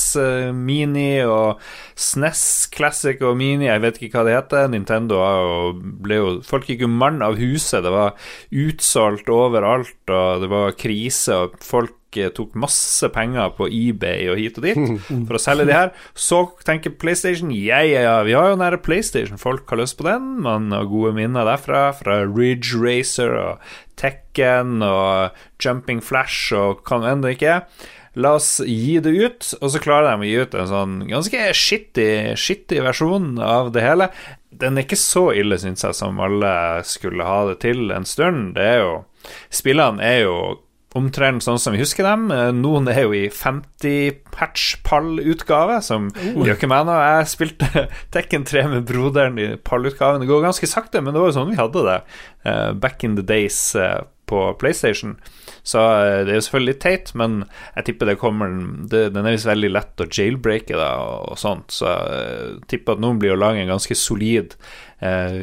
[0.53, 1.62] Mini og
[1.97, 4.68] SNES Classic og Mini, jeg vet ikke hva det heter.
[4.73, 7.83] Nintendo og ble jo Folk gikk jo mann av huset.
[7.85, 8.14] Det var
[8.51, 11.97] utsolgt overalt, og det var krise, og folk
[12.37, 14.81] tok masse penger på eBay og hit og dit
[15.29, 15.92] for å selge de her.
[16.14, 20.07] Så tenker PlayStation ja, ja, ja, vi har jo her PlayStation, folk har lyst på
[20.09, 20.37] den.
[20.44, 27.03] Man har gode minner derfra, fra Ridge Racer og Tekken og Jumping Flash og hva
[27.11, 27.90] enn det ikke er.
[28.12, 31.46] La oss gi det ut, og så klarer de å gi ut en sånn ganske
[31.57, 34.11] skittig, skittig versjon av det hele.
[34.53, 36.53] Den er ikke så ille, syns jeg, som alle
[36.85, 38.53] skulle ha det til en stund.
[38.59, 38.92] Det er jo
[39.55, 40.37] Spillene er jo
[40.99, 42.29] omtrent sånn som vi husker dem.
[42.35, 47.01] Eh, Noen er jo i 50 patch-pall-utgave, som gjør ikke meg noe.
[47.01, 50.23] Jeg spilte Tekken 3 med broderen i pall-utgaven.
[50.23, 52.01] Det går ganske sakte, men det var jo sånn vi hadde det
[52.49, 55.17] eh, back in the days eh, på PlayStation.
[55.63, 55.79] Så
[56.27, 57.35] det er jo selvfølgelig litt teit, men
[57.77, 58.51] jeg tipper det kommer
[58.91, 62.97] det, Den er visst veldig lett å jailbreake da, og, og sånt, så jeg tipper
[62.97, 64.57] at noen blir å lage en ganske solid
[65.05, 65.37] eh,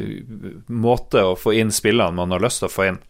[0.68, 3.00] måte å få inn spillene man har lyst til å få inn.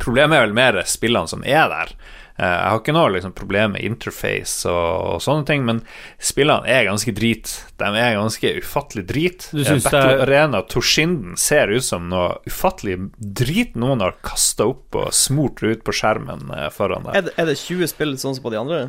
[0.00, 1.90] Problemet er vel mer spillene som er der.
[2.38, 5.82] Eh, Jeg har ikke noe liksom, problem med interface og, og sånne ting, men
[6.18, 7.52] spillene er ganske drit.
[7.78, 9.48] De er ganske ufattelig drit.
[9.52, 14.16] Du synes det Battle er- Arena Toshinden ser ut som noe ufattelig drit noen har
[14.24, 17.14] kasta opp og smurt ut på skjermen eh, foran deg.
[17.20, 18.80] Er det, er det 20 spill sånn som på de andre?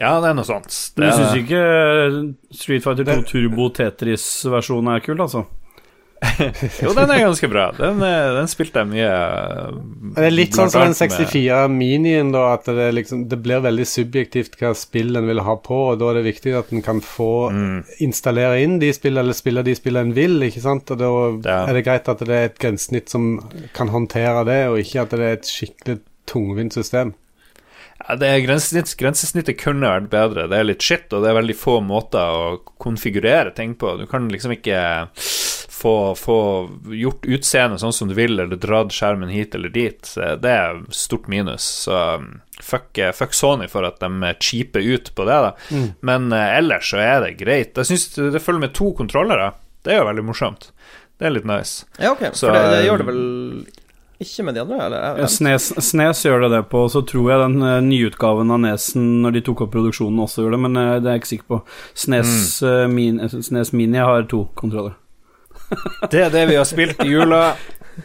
[0.00, 0.72] Ja, det er noe sånt.
[0.96, 1.60] Det du syns ikke
[2.50, 5.44] Street Fighter 2 Turbo Tetris-versjonen er kul, altså?
[6.82, 7.66] jo, den er ganske bra.
[7.76, 9.08] Den, eh, den spilte jeg mye.
[9.10, 9.74] eh,
[10.16, 13.24] Det er litt sånn som den blant annet med- 64 Minien, da, at det, liksom,
[13.28, 16.54] det blir veldig subjektivt hva spill en vil ha på, og da er det viktig
[16.58, 17.28] at en kan få
[18.04, 21.10] installere inn de spillene, eller spille de spillene en vil, ikke sant, og da
[21.50, 21.58] Ja.
[21.68, 23.38] er det greit at det er et grensesnitt som
[23.74, 27.14] kan håndtere det, og ikke at det er et skikkelig tungvint system.
[28.08, 30.48] Ja, det grensesnitt, grensesnittet kunne vært bedre.
[30.50, 33.96] Det er litt shit, og det er veldig få måter å konfigurere ting på.
[34.00, 35.08] Du kan liksom ikke
[35.84, 36.38] få, få
[36.96, 41.28] gjort utseendet sånn som du vil, eller dratt skjermen hit eller dit, det er stort
[41.28, 41.66] minus.
[41.84, 42.30] Så um,
[42.64, 45.52] fuck, eh, fuck Sony for at de cheaper ut på det, da.
[45.70, 45.88] Mm.
[46.00, 47.76] Men eh, ellers så er det greit.
[47.76, 49.52] Jeg syns det følger med to kontrollere.
[49.84, 50.70] Det er jo veldig morsomt.
[51.20, 51.84] Det er litt nice.
[51.98, 53.24] Ja, ok, Så, for det, det gjør det vel
[54.24, 55.20] ikke med de andre, eller?
[55.20, 59.08] Ja, Snes, Snes gjør det det på, så tror jeg den uh, nyutgaven av Nesen,
[59.24, 61.50] når de tok opp produksjonen, også gjør det, men uh, det er jeg ikke sikker
[61.50, 61.58] på.
[62.04, 64.94] Snes, eh, min, Snes Mini har to kontroller.
[66.10, 67.54] Det er det vi har spilt i jula.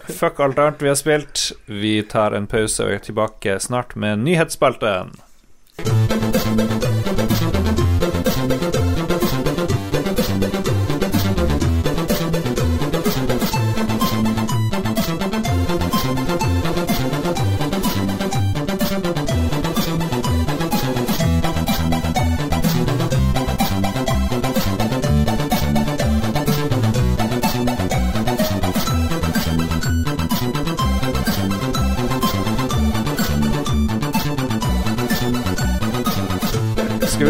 [0.07, 1.51] Fuck alt annet vi har spilt.
[1.65, 5.15] Vi tar en pause og er tilbake snart med nyhetsspalten.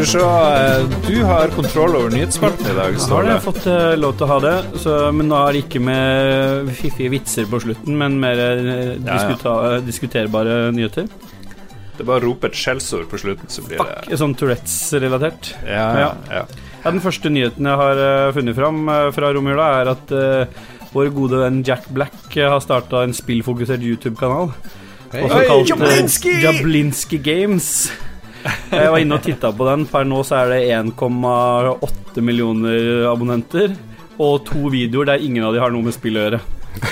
[0.09, 4.15] Se eh, Du har kontroll over nyhetsspalten i dag, Har står jeg fått eh, lov
[4.17, 7.97] til å ha det, så, men nå er det ikke med fiffige vitser på slutten,
[7.99, 9.75] men mer eh, Ja, ja.
[9.85, 11.05] diskuterbare nyheter.
[11.05, 15.51] Det er bare å rope et skjellsord på slutten, så blir Fuck, det sånn Tourettes-relatert.
[15.67, 16.43] Ja, ja, ja.
[16.79, 20.13] Ja, den første nyheten jeg har funnet fram fra romjula, er at
[20.95, 24.53] vår gode venn Jack Black har starta en spillfokusert YouTube-kanal.
[25.11, 25.25] Hey.
[25.27, 26.37] Også kalt Jablinski!
[26.45, 27.73] Jablinski Games.
[28.71, 29.85] Jeg var inne og titta på den.
[29.89, 33.75] Per nå så er det 1,8 millioner abonnenter.
[34.19, 36.39] Og to videoer der ingen av de har noe med spill å gjøre.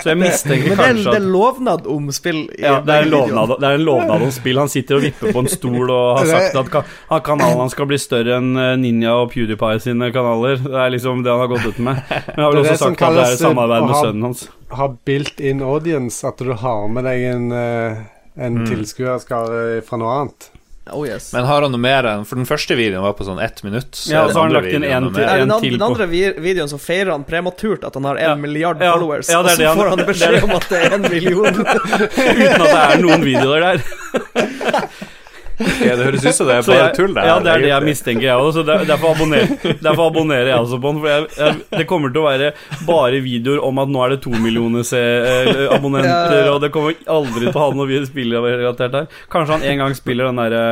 [0.00, 3.06] så jeg mistenker Men det er, kanskje det er lovnad om spill ja, det er,
[3.06, 4.60] en lovnad, det er en lovnad om spill.
[4.60, 7.88] Han sitter og vipper på en stol og har sagt at ka- kanalen hans skal
[7.90, 10.60] bli større enn eh, Ninja og PewDiePie sine kanaler.
[10.62, 11.94] Det er liksom det han har gått ut med.
[12.10, 14.28] Men han har vel også sagt at det er et samarbeid eh, med ha- sønnen
[14.28, 14.40] hans.
[14.80, 18.04] Har built-in audience, at du har med deg en, eh,
[18.40, 20.50] en tilskuerskare fra noe annet.
[20.90, 21.28] Oh yes.
[21.36, 23.92] Men har han noe mer enn For den første videoen var på sånn ett minutt.
[23.94, 25.38] Så Ja, så har han lagt inn en til- mer.
[25.38, 28.34] Den, andre- den andre videoen så feirer han prematurt at han har en Ja.
[28.34, 28.92] milliard Ja.
[28.96, 31.46] followers, Ja, det er og så får han beskjed om at det er en million.
[31.54, 33.78] Uten at det er noen videoer der.
[35.60, 37.86] Ok, det høres ut som det er bare tull, det ja, det er det jeg
[37.86, 38.58] mistenker, jeg òg.
[38.88, 39.52] Derfor abonnerer,
[39.86, 41.00] derfor abonnerer jeg også på den.
[41.04, 42.50] For jeg, jeg, det kommer til å være
[42.88, 46.54] bare videoer om at nå er det to millioner se, eh, abonnenter, Ja, ja, ja.
[46.56, 49.08] og det kommer aldri til å ha noe spillrelatert her.
[49.32, 50.66] Kanskje han en gang spiller den derre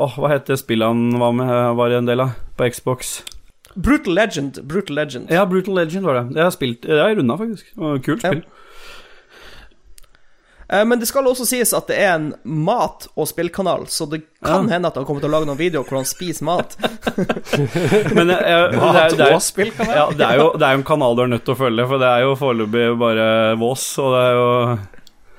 [0.00, 3.20] Åh, hva heter spillet han var, med, var i en del av på Xbox?
[3.74, 4.60] Brutal Legend.
[4.70, 5.30] Brutal Legend.
[5.34, 6.22] Ja, Brutal Legend var det.
[6.34, 7.72] Det har jeg spilt jeg runda, faktisk.
[8.06, 8.30] Kult Ja.
[8.30, 8.44] spill.
[8.44, 8.59] Eh,
[10.70, 14.68] Men det skal også sies at det er en mat- og spillkanal, så det kan
[14.68, 14.74] Ja.
[14.76, 16.76] hende at han kommer til å lage noen videoer hvor han spiser mat.
[18.16, 19.96] Men jeg, jeg, det, er, Mat det, er, og spillkanal?
[19.98, 21.86] ja, det, er jo, det er jo en kanal du er nødt til å følge,
[21.90, 23.26] for det er jo foreløpig bare
[23.60, 24.48] Vås, og det er jo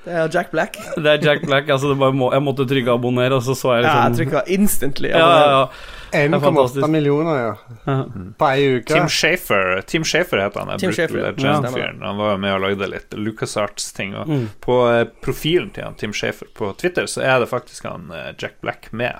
[0.04, 0.76] Det er Jack Black.
[0.98, 1.68] Det er Jack Black.
[1.70, 4.20] Altså, det bare må, jeg måtte trykke abonner, og så så jeg Ja, jeg liksom
[4.20, 5.12] trykka instantly.
[5.14, 5.66] ja, ja, ja.
[6.12, 7.56] 1,8 millioner, ja.
[7.86, 7.96] Ja.
[8.38, 8.92] På ei uke.
[8.94, 10.78] Tim Shafer Tim Shafer heter han.
[10.78, 11.60] Tim Shafer, ja.
[12.02, 14.14] Han var jo med og lagde litt LucasArts-ting.
[14.28, 14.46] Mm.
[14.60, 18.32] På eh, profilen til han, Tim Shafer på Twitter så er det faktisk han eh,
[18.38, 19.18] Jack Black med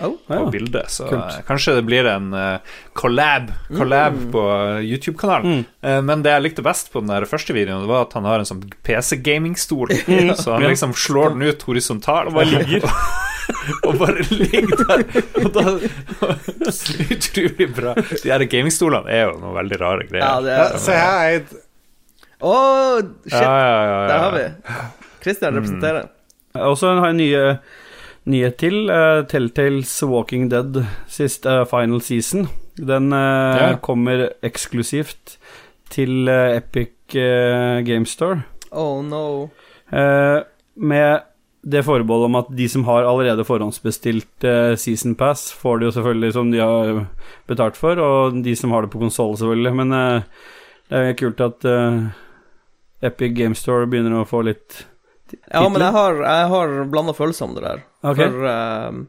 [0.00, 0.12] Oh.
[0.26, 0.44] på Ja.
[0.50, 0.90] bildet.
[0.90, 1.20] Så Kult.
[1.34, 2.58] eh, kanskje det blir en uh,
[2.94, 4.30] collab, collab Mm.
[4.32, 4.42] på
[4.80, 5.52] YouTube-kanalen.
[5.52, 5.64] Mm.
[5.84, 8.24] Uh, men det jeg likte best på den der første videoen, Det var at han
[8.24, 9.90] har en sånn PC-gamingstol.
[10.38, 12.86] Så han liksom slår den ut horisontal og bare ligger.
[13.86, 15.02] og bare ligge der.
[15.42, 15.64] Og da
[17.12, 17.94] Utrolig bra.
[18.22, 20.24] De her gamingstolene er jo noe veldig rare greier.
[20.24, 21.52] Ja, det Ja, er se her, Eid.
[22.42, 22.54] Å,
[23.26, 23.36] shit!
[23.38, 24.02] Ja, ja, ja, ja.
[24.10, 24.44] Der har vi.
[25.22, 26.08] Christian representerer.
[26.66, 27.44] Og så har jeg nye
[28.32, 28.78] nyhet til.
[28.90, 32.48] Uh, Telltales Walking Dead sist uh, final season.
[32.78, 33.68] Den uh, Ja.
[33.84, 35.36] kommer eksklusivt
[35.92, 38.38] til eh, Epic uh, Game Store.
[38.72, 39.50] Oh no.
[39.92, 40.38] Eh,
[40.80, 41.20] med
[41.62, 45.94] det forbeholdet om at de som har allerede forhåndsbestilt eh, Season Pass, får det jo
[45.98, 47.04] selvfølgelig som de har
[47.46, 49.74] betalt for, og de som har det på konsoll, selvfølgelig.
[49.78, 50.22] Men eh,
[50.90, 52.00] det er kult at eh,
[53.06, 54.82] Epic Game Store begynner å få litt
[55.30, 55.54] titler.
[55.54, 57.84] Ja, men jeg har, jeg har blanda følelser om det der.
[58.02, 58.18] Ok.
[58.22, 59.06] For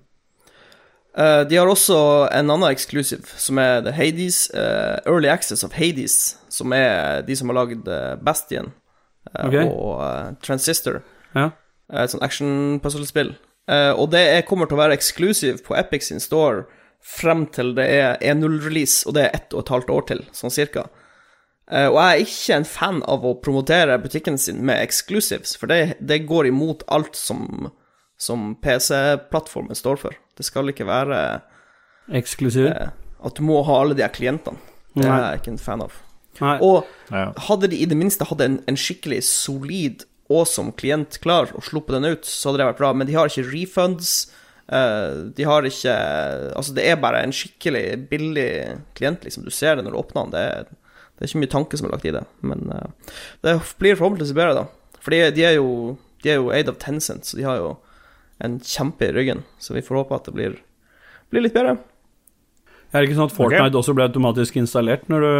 [1.46, 1.96] de har også
[2.34, 7.52] en annen eksklusiv, som er The Hades Early Access of Hades, som er de som
[7.52, 7.86] har lagd
[8.26, 8.72] Bastion
[9.30, 9.58] eh, Ok.
[9.68, 11.04] og Transistor.
[11.38, 11.52] Ja.
[11.92, 13.34] Eh, Et sånt action-puzzlespill.
[13.72, 16.66] Eh, og det er, kommer til å være eksklusiv på Epic sin store
[17.04, 20.52] frem til det er 1.0-release, og det er ett og et halvt år til, sånn
[20.56, 20.86] cirka.
[21.72, 25.68] Eh, og jeg er ikke en fan av å promotere butikken sin med exclusives, for
[25.72, 27.72] det, det går imot alt som,
[28.20, 30.16] som PC-plattformen står for.
[30.38, 31.20] Det skal ikke være
[32.16, 32.68] Eksklusiv?
[32.72, 32.90] eh,
[33.24, 34.60] at du må ha alle de her klientene.
[34.96, 35.94] Det er jeg ikke en fan av.
[36.40, 36.56] Nei.
[36.66, 36.86] Og
[37.48, 41.96] hadde de i det minste hatt en, en skikkelig solid awesome klient klar og sluppet
[42.00, 44.14] den ut, så hadde det vært bra, men de har ikke refunds.
[44.68, 45.96] eh, de har ikke
[46.56, 48.48] Altså, det er bare en skikkelig billig
[48.98, 49.44] klient, liksom.
[49.46, 50.34] Du ser det når du åpner den.
[50.36, 50.64] Det er,
[51.14, 52.24] det er ikke mye tanke som er lagt i det.
[52.42, 53.16] Men eh,
[53.46, 55.00] det blir forhåpentligvis bedre, da.
[55.04, 57.74] For de, er jo De er jo aid of Tencent, så de har jo
[58.44, 59.44] en kjempe i ryggen.
[59.60, 60.56] Så vi får håpe at det blir,
[61.32, 61.78] blir litt bedre.
[62.94, 65.32] Er det ikke sånn at Fortnite også ble automatisk installert når du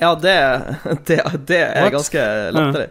[0.00, 0.34] Ja, det,
[1.08, 1.92] det, det er What?
[1.94, 2.22] ganske
[2.56, 2.88] latterlig.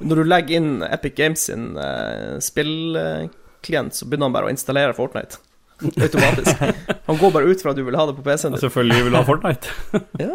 [0.00, 4.94] Når du legger inn Epic Games sin uh, spillklient, så begynner han bare å installere
[4.96, 5.40] Fortnite.
[6.04, 6.58] Automatisk.
[7.06, 8.62] Han går bare ut fra at du vil ha det på PC-en din.
[8.62, 9.66] Selvfølgelig vil du ha Fortnite?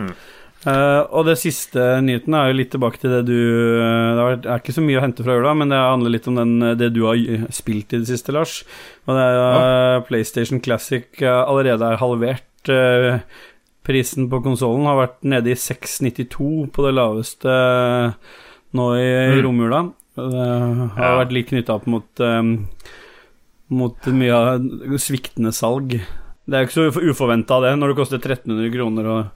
[0.00, 0.06] Ja.
[0.60, 3.36] Eh, og det siste nyheten er jo litt tilbake til det du
[3.80, 6.36] eh, Det er- ikke så mye å hente fra jula, men det handler litt om
[6.36, 7.16] den, det du har
[7.56, 8.58] spilt i det siste, Lars.
[9.08, 12.44] Og det er eh, PlayStation Classic allerede er halvert.
[12.68, 13.20] eh,
[13.84, 18.12] prisen på konsollen har vært nede i 692 på det laveste eh,
[18.76, 19.42] nå i, Mm.
[19.46, 19.80] romjula.
[20.16, 21.24] Det har Ja.
[21.24, 22.66] vært litt knytta opp mot um,
[23.70, 24.60] mot mye av
[24.98, 26.00] sviktende salg.
[26.48, 29.26] Det er jo ikke så uforventa, det, når det koster 1300 kroner og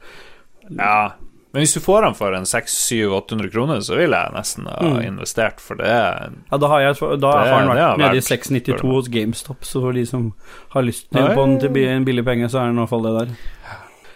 [0.77, 1.13] ja.
[1.55, 5.05] Men hvis du får den for en 600-800 kroner, så vil jeg nesten ha Mm.
[5.07, 8.75] investert, for det Ja, da har, jeg, da Det- har den vært nede i 692
[8.75, 8.95] spør du meg.
[8.97, 10.33] hos GameStop, så for de som
[10.71, 13.03] har lyst til på den til en billig penge, så er den i hvert fall
[13.03, 13.37] det der.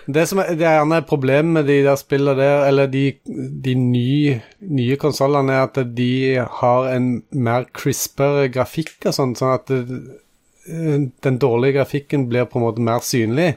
[0.08, 3.10] Det som er, det er problemet med de der spillene der, eller de,
[3.64, 6.12] de nye, nye konsollene, er at de
[6.60, 9.98] har en mer crispere grafikk og sånn, sånn at det,
[11.24, 13.54] den dårlige grafikken blir på en måte mer synlig.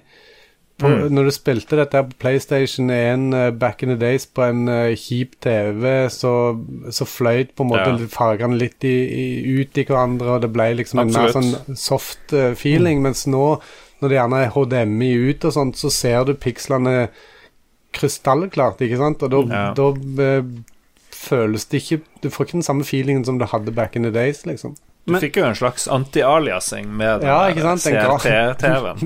[0.81, 4.65] På, Når du spilte dette på PlayStation 1 eh, back in the days på en
[4.71, 6.31] eh, kjip TV, så,
[6.89, 8.09] så fløyt på en måte Ja.
[8.09, 9.27] fargene litt i, i,
[9.61, 13.45] ut i hverandre, og det ble liksom en mer sånn soft uh, feeling, mens nå
[14.01, 17.09] når det gjerne er HDMI ut og sånt, så ser du pikslene
[17.93, 19.23] krystallklart, ikke sant?
[19.23, 19.73] Og da, Ja.
[19.73, 19.89] da
[20.23, 20.43] eh,
[21.11, 24.11] føles det ikke Du får ikke den samme feelingen som du hadde back in the
[24.11, 24.75] days, liksom.
[25.05, 28.99] Du Men- fikk jo en slags anti-aliasing med den Ja, CRT-TV-en.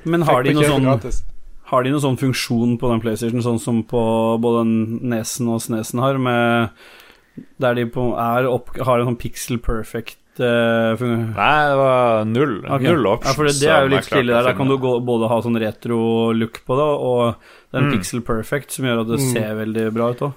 [0.04, 1.22] Men har de noe sånn.
[1.66, 4.64] Har de noen sånn funksjon på den PlayStation, sånn som på både
[5.02, 6.68] Nesen og Snesen har, med
[7.58, 12.24] Der de på, er opp, har en sånn pixel perfect eh, fun- Nei, det var
[12.24, 12.56] null.
[12.64, 12.86] Okay.
[12.86, 13.30] Null options.
[13.30, 14.42] Ja, for det, det er jo litt stilig der.
[14.50, 17.34] Der kan du gå, både ha sånn retro-look på det, og
[17.72, 17.92] den Mm.
[17.98, 19.32] pixel perfect, som gjør at det Mm.
[19.32, 20.32] ser veldig bra ut òg,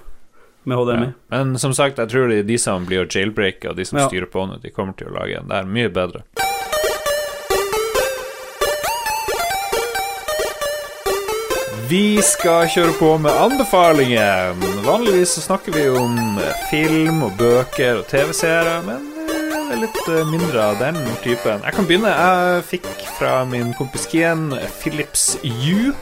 [0.64, 1.06] med HDMI.
[1.06, 1.12] Ja.
[1.30, 4.08] Men som sagt, jeg tror de, de som blir å jailbreake, og de som Ja.
[4.08, 6.22] styrer på nå, de kommer til å lage en der mye bedre.
[11.90, 14.52] Vi skal kjøre på med anbefalinger.
[14.86, 16.14] Vanligvis så snakker vi om
[16.70, 19.09] film og bøker og TV-serier, men det
[19.70, 21.62] er litt eh, mindre av den typen.
[21.62, 22.10] Jeg kan begynne.
[22.10, 25.92] Jeg fikk fra min kompis Kien Philips U.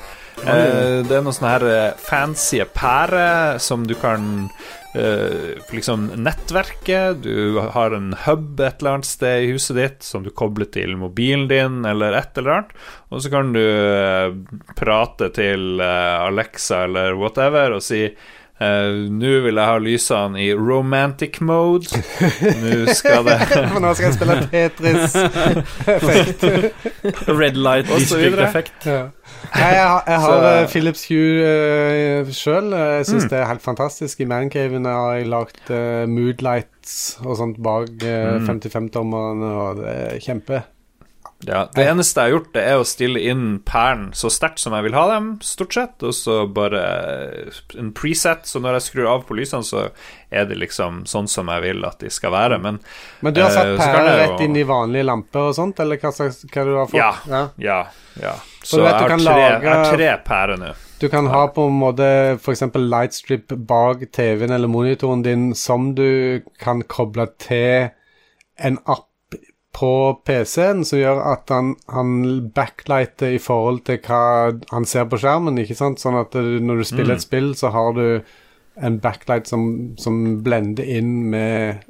[0.47, 4.47] Eh, det er noen sånne her eh, fancy pærer som du kan
[4.95, 7.01] eh, liksom nettverke.
[7.19, 10.95] Du har en hub et eller annet sted i huset ditt som du kobler til
[11.01, 12.75] mobilen din, eller et eller annet.
[13.11, 13.65] Og så kan du
[14.79, 18.07] prate til Alexa eller whatever og si
[18.61, 21.87] eh, Nå vil jeg ha lysene i romantic mode.
[22.63, 23.37] Nå skal det
[23.73, 25.17] For nå skal jeg spille Tetris.
[27.29, 28.87] Red light district-effekt.
[28.87, 29.03] Ja.
[29.55, 32.73] Nei, jeg, har- jeg har Så- eh, Philips Hue uh, sjøl.
[32.75, 33.29] Jeg syns Mm.
[33.31, 34.21] det er helt fantastisk.
[34.21, 38.49] I Mancaven har jeg lagd uh, moodlights og sånt bak uh, Mm.
[38.49, 40.63] 55-tommerne, og det er kjempe.
[41.47, 44.75] Ja, Det eneste jeg har gjort, det er å stille inn pæren så sterkt som
[44.75, 46.81] jeg vil ha dem, stort sett, og så bare
[47.79, 48.43] en preset.
[48.51, 49.85] Så når jeg skrur av på lysene, så
[50.35, 52.59] er det liksom sånn som jeg vil at de skal være.
[52.61, 52.81] Men
[53.23, 56.11] Men du har satt Eh, pærer rett inn i vanlige lamper og sånt, eller hva
[56.13, 56.99] slags hva du har fått?
[56.99, 57.15] Ja.
[57.31, 57.45] ja.
[57.57, 57.79] ja,
[58.21, 58.35] ja.
[58.65, 60.75] Så vet, jeg har tre, lage- jeg har tre pærer nå.
[60.99, 62.07] Du kan ha på en måte
[62.43, 62.65] f.eks.
[62.75, 67.91] lightstrip bak TV-en eller monitoren din som du kan koble til
[68.59, 69.05] en app
[69.79, 69.91] på
[70.27, 72.13] PC-en som gjør at han, han
[72.57, 74.21] backlighter i forhold til hva
[74.73, 75.61] han ser på skjermen.
[75.63, 76.01] ikke sant?
[76.03, 77.21] Sånn at når du spiller Mm.
[77.21, 78.23] et spill, så har du
[78.83, 81.85] en backlight som, som blender inn med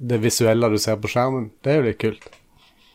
[0.00, 1.50] det visuelle du ser på skjermen.
[1.64, 2.28] Det er jo litt kult.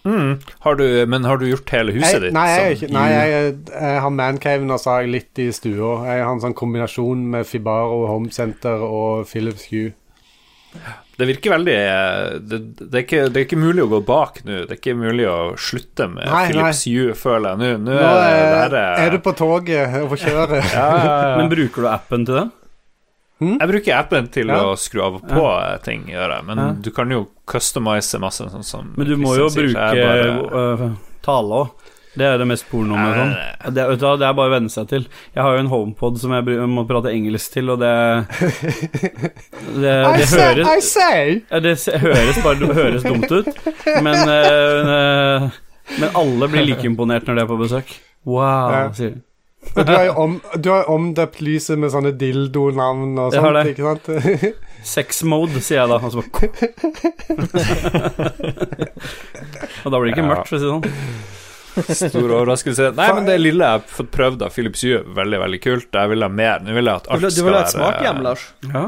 [0.05, 0.35] Mm.
[0.61, 2.33] Har du, men har du gjort hele huset Jeg, ditt?
[2.37, 5.95] nei, jeg, som nei jeg, jeg har mancaven, og så har jeg litt i stua.
[6.05, 9.95] Jeg har en sånn kombinasjon med Fibaro Home Center og Philips Hue.
[11.17, 14.41] Det virker veldig eh, det, det, er ikke, det er ikke mulig å gå bak
[14.43, 14.57] nå.
[14.67, 17.61] Det er ikke mulig å slutte med Nei, Philips Hue, føler jeg.
[17.61, 20.59] Nå, nå Nå er det er, det her er du på toget og får kjøre.
[20.75, 21.33] ja, ja, ja.
[21.39, 22.45] Men bruker du appen til det?
[23.45, 24.61] Jeg bruker appen til Ja.
[24.63, 25.47] å skru av og på
[25.83, 26.45] ting, gjør jeg.
[26.51, 26.67] Men Ja.
[26.87, 30.95] du kan jo customize masse, sånn som Men du må jo sier, bruke bare- uh,
[31.25, 31.91] tale òg.
[32.15, 33.31] Det er det mest porno med sånn.
[33.75, 35.03] Det, vet du, det er bare å venne seg til.
[35.35, 37.91] Jeg har jo en HomePod som jeg må prate engelsk til, og det
[39.75, 41.41] Det, det høres I say!
[41.51, 41.73] ja, Det
[42.05, 43.47] høres bare høres dumt ut,
[43.99, 45.51] men men,
[45.99, 47.87] Men alle blir like imponert når de er på besøk.
[48.25, 49.21] Wow, sier de.
[49.75, 53.65] Og du har jo om, du har omdøpt lyset med sånne dildo-navn og sånt, det.
[53.73, 54.05] ikke sant?
[54.95, 55.97] Sex mode, sier jeg da.
[55.97, 56.45] Og, så bare,
[59.85, 60.29] og da blir det ikke Ja.
[60.29, 60.85] mørkt, for å si det sånn.
[61.75, 62.91] Stor overraskelse.
[62.95, 65.87] Nei, men det lille jeg har fått prøvd av Philips Hue, veldig veldig kult.
[65.91, 66.59] Jeg vil ha mer.
[66.63, 68.45] Nå vil jeg at Du skal vil, du vil ha et smarthjem, Lars?
[68.71, 68.83] Ja.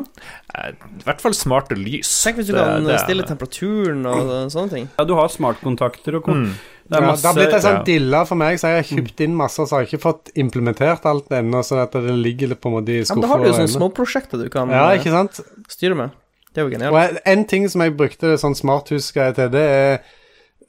[0.55, 2.11] eh, I hvert fall smarte lys.
[2.23, 4.89] Tenk hvis du Det- kan det er- stille temperaturen og sånne ting.
[4.97, 6.51] ja, du har smartkontakter og Mm.
[6.89, 7.83] Det er Ja, det har blitt en sånn ja.
[7.83, 10.31] dilla for meg, så jeg har kjøpt inn masse, og så har jeg ikke fått
[10.39, 13.27] implementert alt ennå, så at det ligger litt på en måte i Ja, men da
[13.27, 15.41] har du jo sånne småprosjekter du kan Ja, eh, ikke sant?
[15.67, 16.11] styre med.
[16.53, 16.93] Det er jo genialt.
[16.93, 19.99] Og en- en ting som jeg brukte sånn smarthusgreie til, det er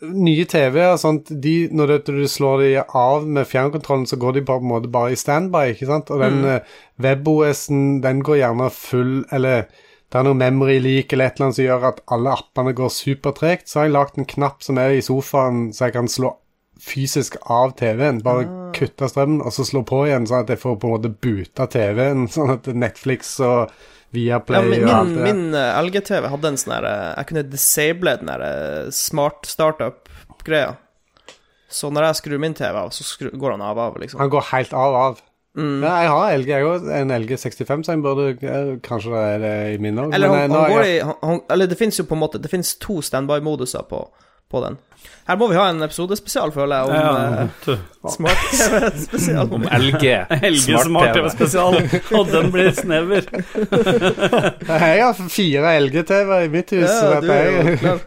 [0.03, 4.39] nye TV-er og sånt, de, når du, du slår de av med fjernkontrollen, så går
[4.39, 6.13] de på en måte bare i standby, ikke sant?
[6.15, 6.73] Og den mm.
[7.03, 9.67] WebOS-en, den går gjerne full, eller
[10.09, 12.93] det er noe memory leak eller et eller annet som gjør at alle appene går
[12.95, 16.33] supertregt, så har jeg lagt en knapp som er i sofaen, så jeg kan slå
[16.79, 18.47] fysisk av TV-en, bare
[18.77, 21.67] kutte strømmen, og så slå på igjen, sånn at jeg får på en måte buta
[21.71, 23.75] TV-en, sånn at Netflix og
[24.15, 25.25] Viaplay Ja, min, og alt det der.
[25.35, 29.49] min eh, LG-TV hadde en sånn der eh, Jeg kunne disable den der eh, smart
[29.51, 30.77] startup-greia.
[31.69, 34.21] Så når jeg skrur min TV av, så skru, går han av av, liksom.
[34.23, 35.19] Han går helt av av.
[35.59, 35.83] Mm.
[35.83, 36.87] Ja, jeg har LG, jeg òg.
[36.95, 40.15] En LG 65, så jeg burde Kanskje det er det i min òg.
[40.15, 42.23] Eller, han, Men nå han jeg, i, han, han, eller det finnes jo på en
[42.23, 44.01] måte Det finnes to standby-moduser på,
[44.51, 44.79] på den.
[45.29, 47.83] Her må vi ha en episodespesial, føler jeg, om Ja, eh,
[48.15, 49.53] smart-TV-spesial.
[49.53, 50.07] Om LG.
[50.49, 51.77] LG Smart-TV spesial,
[52.17, 53.29] og den blir snever.
[54.73, 56.89] jeg har fire LG-TV-er i mitt hus.
[56.89, 58.01] Ja, du er jo klar.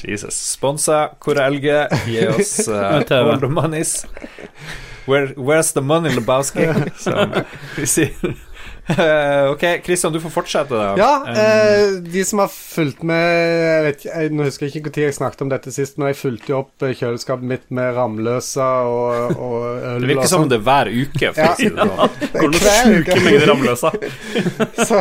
[0.00, 0.34] Jesus.
[0.34, 1.66] Sponsa Hvor er LG?
[2.08, 4.06] Gi oss uh, all the monies.
[5.06, 6.66] Where, where's the money, Lebowski?
[7.04, 7.34] Som
[7.76, 8.36] vi sier.
[8.90, 10.94] Eh, ok, Kristian, du får fortsette, da.
[10.98, 14.90] ja, Um, eh, de som har fulgt med jeg vet, jeg, Nå husker jeg ikke
[14.96, 17.94] når jeg snakket om dette sist, men jeg fulgte jo opp eh, kjøleskapet mitt med
[17.98, 19.56] Ramløsa og, og
[19.92, 20.00] øl.
[20.00, 20.50] det virker og som sånt.
[20.50, 21.32] det er hver uke.
[21.36, 21.52] For Ja.
[21.52, 22.10] å si det sånn.
[22.50, 22.74] Uke.
[22.80, 23.92] sjuke mengder Ramløsa?
[24.90, 25.00] Så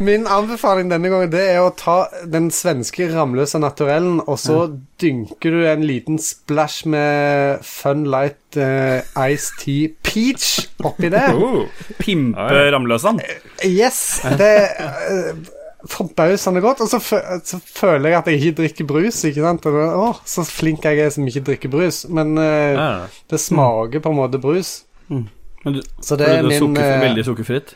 [0.00, 4.64] min anbefaling denne gangen Det er å ta den svenske ramløse naturellen, og så
[5.00, 11.26] dynker du en liten splash med Fun Light uh, Ice Tea Peach oppi det.
[11.40, 11.64] Oh,
[11.98, 13.38] Pimpe Ja, ja.
[13.68, 14.20] Yes!
[14.40, 15.48] Det er uh,
[15.88, 16.80] forbausende godt.
[16.80, 17.00] Og så,
[17.44, 19.24] så føler jeg at jeg ikke drikker brus.
[19.24, 19.66] Ikke sant?
[19.66, 22.02] Og, å, så flink jeg er som ikke drikker brus.
[22.08, 22.90] Men uh, ja.
[23.30, 24.80] det smaker på en måte brus.
[25.10, 27.74] Men du, Så det er det er min sukker, eh, veldig sukkerfritt.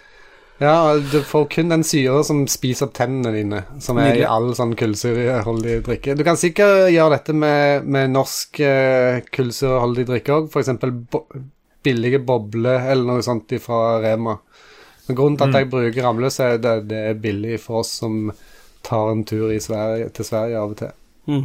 [0.63, 4.29] Ja, du får kun den syre som spiser opp tennene dine, som er i Nydelig.
[4.31, 6.15] all sånn kullsyreholdig drikke.
[6.15, 10.71] Du kan sikkert gjøre dette med, med norsk uh, kullsyreholdig drikke òg, f.eks.
[11.11, 11.25] Bo
[11.85, 14.39] billige bobler eller noe sånt fra Rema.
[15.05, 18.31] Men grunnen til at jeg bruker Ramløs, er det, det er billig for oss som
[18.85, 20.95] tar en tur i Sverige, til Sverige av og til.
[21.29, 21.43] Mm.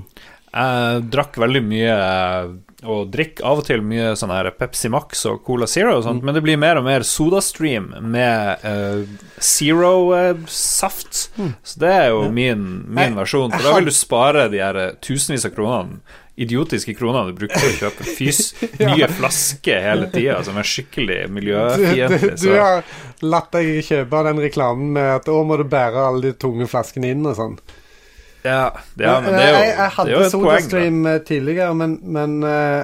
[0.50, 2.54] Jeg drakk veldig mye eh,
[2.88, 6.24] og drikker av og til mye sånn her Pepsi Max og Cola Zero og sånt,
[6.24, 9.04] men det blir mer og mer SodaStream med uh,
[9.44, 11.30] Zero-saft.
[11.64, 13.52] Så det er jo min, min Jeg- versjon.
[13.52, 16.00] For da vil du spare de her eh, tusenvis av kronene,
[16.40, 21.18] idiotiske kronene du bruker på å kjøpe fys nye flasker hele tida, som er skikkelig
[21.28, 21.50] Du,
[22.16, 22.84] du, du har
[23.28, 27.12] latt deg kjøpe den reklamen med at 'å, må du bære alle de tunge flaskene
[27.12, 27.60] inn' og sånn.
[28.44, 30.32] Ja, ja, men det er jo, jeg, jeg det er hadde jo et poeng.
[30.32, 30.54] da.
[30.54, 32.82] SodaStream eh, tidligere, men, men uh,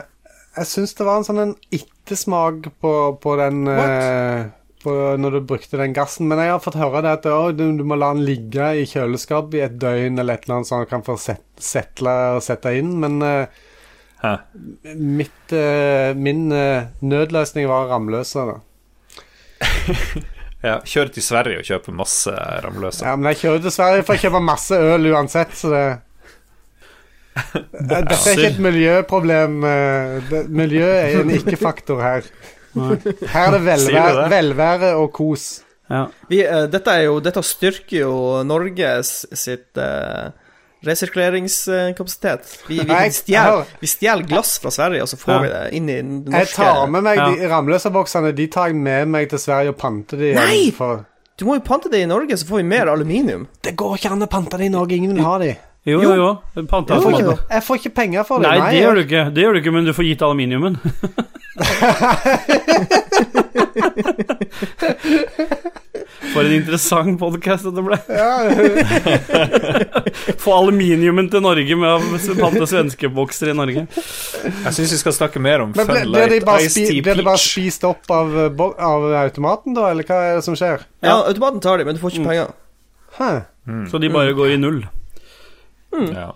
[0.59, 2.93] jeg syns det var en sånn en ettersmak på,
[3.23, 4.45] på den uh,
[4.85, 6.27] på, Når du brukte den gassen.
[6.29, 8.83] Men jeg har fått høre det at oh, du, du må la den ligge i
[8.89, 12.43] kjøleskapet i et døgn eller et eller annet, så den kan få set, settle og
[12.45, 12.91] sette inn.
[13.01, 13.63] Men uh,
[14.95, 18.55] mitt, eh, min eh, nødløsning var ramløse, da.
[20.65, 22.31] Ja, kjør til Sverige og kjøpe masse
[22.65, 23.05] ramløse.
[23.05, 25.85] Ja, men jeg kjører til Sverige for å kjøpe masse øl uansett, så det
[27.35, 29.57] Dette er ikke et miljøproblem.
[29.67, 32.29] eh, miljø er en ikke-faktor her.
[32.75, 35.45] Her er det velvære, velvære og kos.
[35.91, 36.05] Ja.
[36.31, 38.15] Vi, uh, dette, er jo, dette styrker jo
[38.47, 40.31] Norges sitt uh,
[40.85, 42.39] resirkuleringskapasitet.
[42.67, 45.39] Vi, vi, Nei, stjeler, glass fra Sverige, og så får Ja.
[45.41, 47.29] vi det inn i den Jeg tar med meg Ja.
[47.35, 48.31] de ramløse boksene.
[48.35, 50.71] De tar jeg med meg til Sverige og panter de Nei!
[50.71, 51.05] For
[51.37, 53.47] Du må jo pante det i Norge, så får vi mer aluminium.
[53.61, 54.91] det går ikke an å pante det i Norge.
[54.95, 55.55] Ingen vil ha de.
[55.85, 56.37] Jo, jo, jo.
[56.55, 58.47] Jeg får ikke, jeg får ikke penger for det.
[58.49, 60.77] Nei, det gjør du ikke, Det gjør du ikke, men du får gitt aluminiumen.
[66.35, 67.97] For en interessant podkast dette ble.
[68.11, 68.31] Ja,
[70.43, 73.85] Få aluminiumen til Norge med å pante svenskebokser i Norge.
[73.87, 77.05] Jeg syns vi skal snakke mer om Men ble, Fun blir, de bare Ice Tea
[77.05, 80.83] blir de bare spist opp av, av automaten, da, eller hva er det som skjer?
[81.05, 82.55] Ja, automaten tar de, men du får ikke penger.
[83.65, 83.85] Mm.
[83.89, 84.83] Så de bare går i null.
[86.11, 86.33] Ja.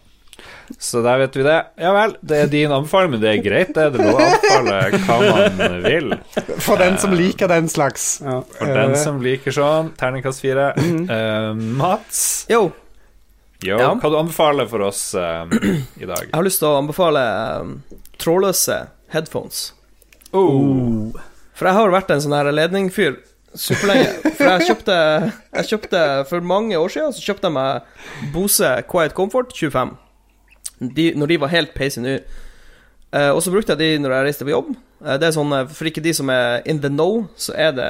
[0.77, 1.55] Så der vet vi det.
[1.81, 3.87] Ja vel, det er din anbefaling, men det er greit, det.
[3.95, 5.17] Det er lov å anbefale hva
[5.57, 6.13] man vil.
[6.61, 8.09] For den som liker den slags.
[8.21, 9.89] For den Eh, som liker sånn.
[9.99, 10.69] Terningkast fire.
[10.77, 12.69] Eh, Mats, Yo,
[13.63, 13.89] yo, Ja.
[13.95, 15.43] hva du anbefaler for oss uh,
[15.99, 16.27] i dag?
[16.29, 17.23] jeg har lyst til å anbefale
[17.61, 17.73] um,
[18.21, 18.77] trådløse
[19.11, 19.71] headphones.
[20.31, 21.09] Oh.
[21.57, 23.17] For jeg har vært en sånn her ledningfyr
[23.57, 24.11] superlenge.
[24.37, 24.95] For jeg kjøpte,
[25.57, 29.95] jeg kjøpte For mange år siden så kjøpte jeg meg Bose Quiet Comfort 25.
[30.79, 32.21] De, når de var helt peisy nye.
[33.09, 34.73] Uh, og så brukte jeg de når jeg reiste på jobb.
[35.01, 37.71] Uh, det er sånn, eh, For ikke de som er in the know, så er
[37.77, 37.89] det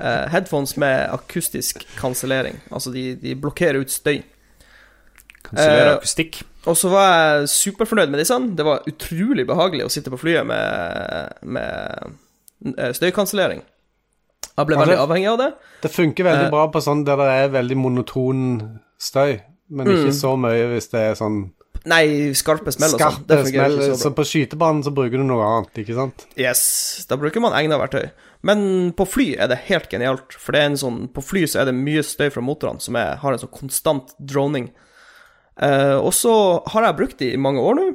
[0.00, 2.58] uh, headphones med akustisk kansellering.
[2.74, 4.24] Altså de, de blokkerer ut støy.
[5.44, 6.42] Kansellerer akustikk.
[6.64, 8.36] Og så var jeg superfornøyd med disse.
[8.56, 13.60] Det var utrolig behagelig å sitte på flyet med, med støykansellering.
[14.54, 15.50] Jeg ble veldig avhengig av det.
[15.84, 18.44] Det funker veldig bra på sånn der det er veldig monoton
[19.02, 19.36] støy,
[19.70, 20.18] men ikke Mm.
[20.20, 21.52] så mye hvis det er sånn
[21.86, 23.12] Nei, skarpe smell og sånn.
[23.26, 23.74] skarpe smell.
[23.82, 26.24] Så så på skytebanen så bruker du noe annet, ikke sant?
[26.34, 28.10] Yes, da bruker man egna verktøy.
[28.42, 31.60] Men på fly er det helt genialt, for det er en sånn På fly så
[31.60, 34.70] er det mye støy fra motorene som er, har en sånn konstant droning.
[35.60, 37.94] Eh, og så har jeg brukt de i mange år nå.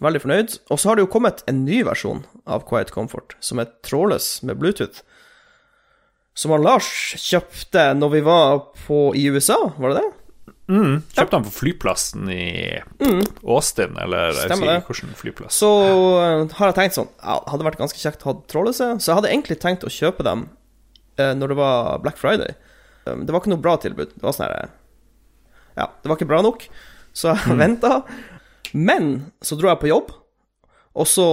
[0.00, 0.58] Veldig fornøyd.
[0.70, 4.42] Og så har det jo kommet en ny versjon av Quiet Comfort, som er trådløs
[4.44, 5.00] med Bluetooth.
[6.34, 10.10] Som han Lars kjøpte når vi var på, i USA, var det det?
[10.70, 11.00] Mm.
[11.16, 12.44] Kjøpte han på flyplassen i
[13.42, 14.42] Austin, eller Mm.
[14.46, 15.58] Stemmer jeg hvilken flyplass.
[15.58, 15.70] Så
[16.20, 18.90] eh, har jeg tenkt sånn ja, Hadde vært ganske kjekt å ha trådløse.
[19.00, 20.44] Så jeg hadde egentlig tenkt å kjøpe dem
[21.18, 22.54] eh, når det var Black Friday.
[23.06, 24.12] Um, det var ikke noe bra tilbud.
[24.14, 24.70] Det var sånn her
[25.78, 26.66] Ja, det var ikke bra nok,
[27.16, 28.02] så jeg venta.
[28.76, 30.12] Men så dro jeg på jobb,
[30.94, 31.26] og så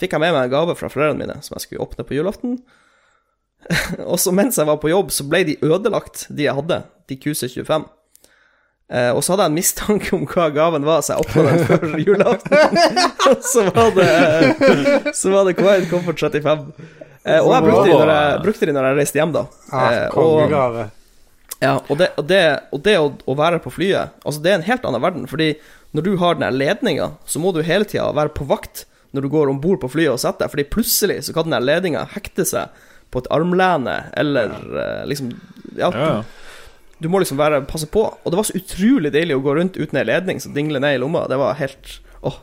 [0.00, 2.58] fikk jeg med meg en gave fra foreldrene mine som jeg skulle åpne på julaften.
[4.10, 7.18] og så mens jeg var på jobb, så ble de ødelagt, de jeg hadde, de
[7.20, 7.86] QC25.
[8.90, 11.60] Eh, og så hadde jeg en mistanke om hva gaven var, så jeg åpna den
[11.68, 12.80] før julaften.
[13.30, 16.64] og så var det Så var det Quiet Comfort 35.
[17.22, 19.44] Eh, og jeg brukte de, når jeg, brukte de når jeg reiste hjem, da.
[19.70, 20.80] Ah, Eh, og,
[21.60, 22.40] ja, og det, og det,
[22.72, 25.26] og det å, å være på flyet Altså, det er en helt annen verden.
[25.30, 25.52] Fordi
[25.94, 29.30] når du har den ledninga, så må du hele tida være på vakt når du
[29.32, 30.52] går om bord på flyet og setter deg.
[30.54, 32.74] Fordi plutselig så kan den ledninga hekte seg
[33.10, 35.32] på et armlene, eller eh, liksom
[35.78, 36.12] Ja, ja.
[37.00, 38.02] Du må liksom være, passe på.
[38.12, 40.98] Og det var så utrolig deilig å gå rundt uten ei ledning som dingler ned
[40.98, 41.24] i lomma.
[41.30, 41.94] Det var helt
[42.28, 42.36] åh,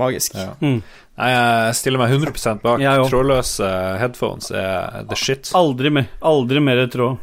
[0.00, 0.34] magisk.
[0.34, 0.56] Ja.
[0.60, 0.80] Mm.
[1.14, 2.82] Jeg stiller meg 100% bak.
[2.82, 2.96] Ja.
[3.06, 3.70] Trådløse
[4.00, 5.52] headphones er the shit.
[5.54, 7.22] Aldri mer, aldri mer tråd.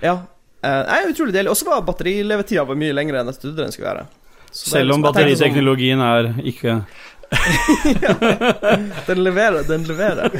[0.00, 0.18] Ja.
[0.58, 1.52] Det er utrolig deilig.
[1.52, 4.08] Og så var batterilevetida mye lengre enn jeg trodde den skulle være.
[4.48, 6.80] Så Selv om liksom- batteriteknologien er ikke
[9.08, 10.30] Den leverer, den leverer.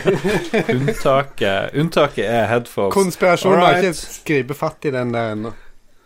[0.72, 2.94] Unntaket, unntaket er headphones.
[2.94, 5.52] Konspirasjonen har ikke skrevet fatt i den der ennå.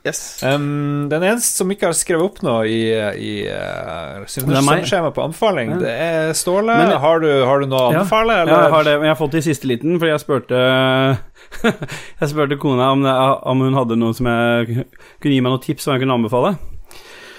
[0.02, 0.42] Yes.
[0.42, 4.88] Um, den eneste som ikke har skrevet opp noe i, i uh, er meg.
[5.14, 6.74] på anbefaling, det er Ståle.
[6.74, 8.40] Men- har, du, har du noe å anbefale?
[8.42, 10.64] Ja, jeg har det, men jeg har fått det i siste liten, fordi jeg spurte
[12.20, 13.14] Jeg spurte kona om, det,
[13.52, 14.88] om hun hadde noe som jeg
[15.22, 16.56] kunne gi meg noen tips som jeg kunne anbefale.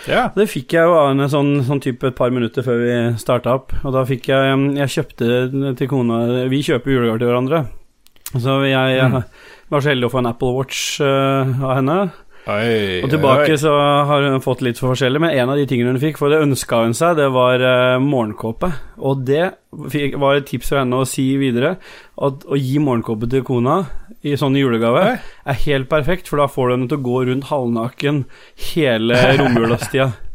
[0.10, 0.26] Ja.
[0.36, 3.54] Det fikk jeg jo av henne sånn, sånn type et par minutter før vi starta
[3.56, 3.72] opp.
[3.86, 7.64] Og da fikk jeg Jeg kjøpte til kona Vi kjøper julegaver til hverandre.
[8.34, 9.24] Så jeg, jeg Mm.
[9.70, 11.98] var så heldig å få en Apple Watch uh, av henne.
[12.44, 13.60] Oi, Og tilbake oi.
[13.60, 13.72] så
[14.10, 16.42] har hun fått litt for forskjellig, men en av de tingene hun fikk, for det
[16.44, 18.68] ønska hun seg, det var uh, morgenkåpe.
[19.00, 19.54] Og det
[19.94, 21.78] fikk, var et tips fra henne å si videre.
[22.20, 23.78] At å gi morgenkåpe til kona
[24.28, 25.16] i sånn julegave Oi.
[25.24, 28.26] er helt perfekt, for da får du henne til å gå rundt halvnaken
[28.74, 30.12] hele romjulastida.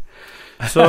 [0.66, 0.82] Så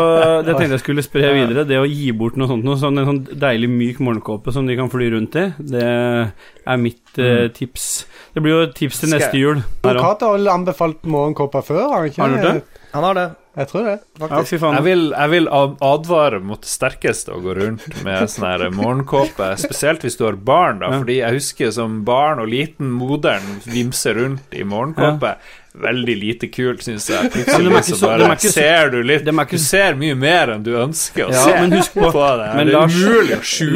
[0.46, 1.66] det tenkte jeg skulle spre videre.
[1.70, 4.78] Det å gi bort noe sånt, noe sånn, en sånn deilig myk morgenkåpe som de
[4.80, 7.90] kan fly rundt i, det er mitt eh, tips.
[8.34, 9.62] Det blir jo et tips til neste jul.
[9.86, 12.22] Cato har anbefalt morgenkåper før, har han ikke?
[12.24, 12.82] Har gjort det?
[12.90, 13.28] Han har det,
[13.60, 13.96] Jeg tror det.
[14.18, 14.54] Faktisk.
[14.64, 14.70] Ja.
[14.80, 20.06] Jeg vil, jeg vil advare mot det sterkeste å gå rundt med sånn morgenkåpe, spesielt
[20.06, 21.00] hvis du har barn, da, Ja.
[21.04, 25.36] fordi jeg husker som barn og liten moderen vimse rundt i morgenkåpe.
[25.80, 27.30] Veldig lite kult, syns jeg.
[27.32, 30.64] Plutselig ikke så så- bare så- ser du litt ikke Du ser mye mer enn
[30.64, 32.56] du ønsker å Ja, se men husk på- det.
[32.56, 33.74] men det er umulig å skjule,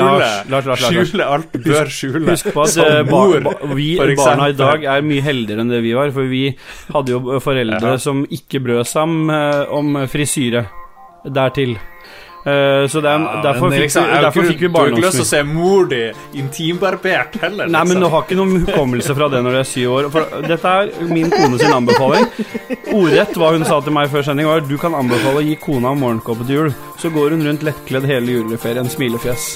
[0.50, 2.26] Lars, Lars, skjule alt du bør skjule.
[2.30, 5.60] Husk på at Som eh, ba, mor, ba, vi barna i dag er mye heldigere
[5.62, 6.56] enn det vi var, for vi
[6.92, 7.98] hadde jo foreldre Ja.
[7.98, 10.66] som ikke brød seg om, eh, om frisyre
[11.26, 11.78] dertil.
[12.44, 14.78] Eh, så den, ja, derfor, Men fikk liksom, vi, jeg har derfor fikk vi Du
[14.80, 16.02] har ikke lyst til å se mor di
[16.42, 17.72] intimbarbert heller?
[17.72, 18.04] Nei, men liksom.
[18.04, 20.10] du har ikke noen hukommelse fra det når du er syv år.
[20.12, 22.28] For dette er min kone sin anbefaling.
[22.98, 25.96] Ordrett hva hun sa til meg før sending, var du kan anbefale å gi kona
[25.96, 26.78] morgenkåpe til jul.
[27.00, 29.54] Så går hun rundt lettkledd hele juleferien, smilefjes.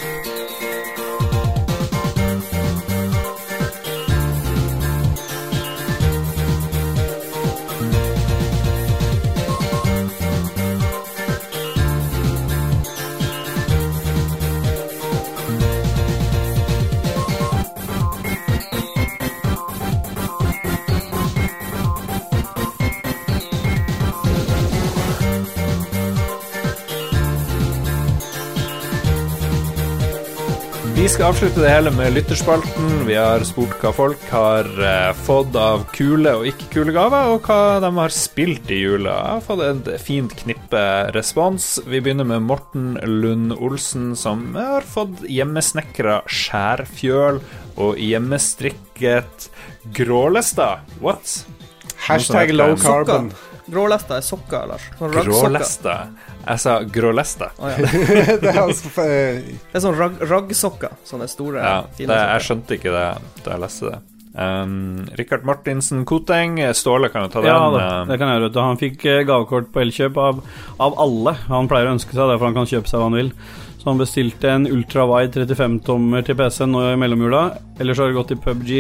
[31.08, 32.88] Vi skal avslutte det hele med lytterspalten.
[33.08, 37.48] Vi har spurt hva folk har eh, fått av kule og ikke kule gaver, og
[37.48, 39.14] hva de har spilt i jula.
[39.16, 40.84] Jeg har fått et fint knippe
[41.16, 41.70] respons.
[41.88, 47.40] Vi begynner med Morten Lund Olsen, som har fått hjemmesnekra skjærfjøl
[47.80, 49.48] og hjemmestrikket
[49.96, 50.84] grålester.
[51.00, 51.38] What?
[52.10, 53.32] Hashtag low carbon.
[53.68, 54.86] Grålesta er sokker, Lars.
[54.98, 55.16] Sånn.
[55.28, 55.96] Grålesta?
[56.48, 57.50] Jeg sa grålesta.
[57.60, 57.78] Oh, ja.
[58.44, 60.94] det er altså, eh, Det er sånn ragg- raggsokker.
[61.08, 63.08] Sånne store, Ja, fine det, jeg skjønte ikke det
[63.44, 64.00] da jeg leste det.
[64.38, 67.50] Um, Rikard Martinsen Koteng, Ståle kan jo ta den.
[67.50, 68.66] Ja, da, det kan jeg gjøre.
[68.68, 70.44] Han fikk eh, gavekort på Elkjøp av,
[70.86, 71.34] av alle.
[71.50, 73.32] Han pleier å ønske seg det, for han kan kjøpe seg hva han vil.
[73.82, 77.44] Så han bestilte en ultrawide 35-tommer til PC nå i mellomjula.
[77.82, 78.72] Ellers har det gått i PubG.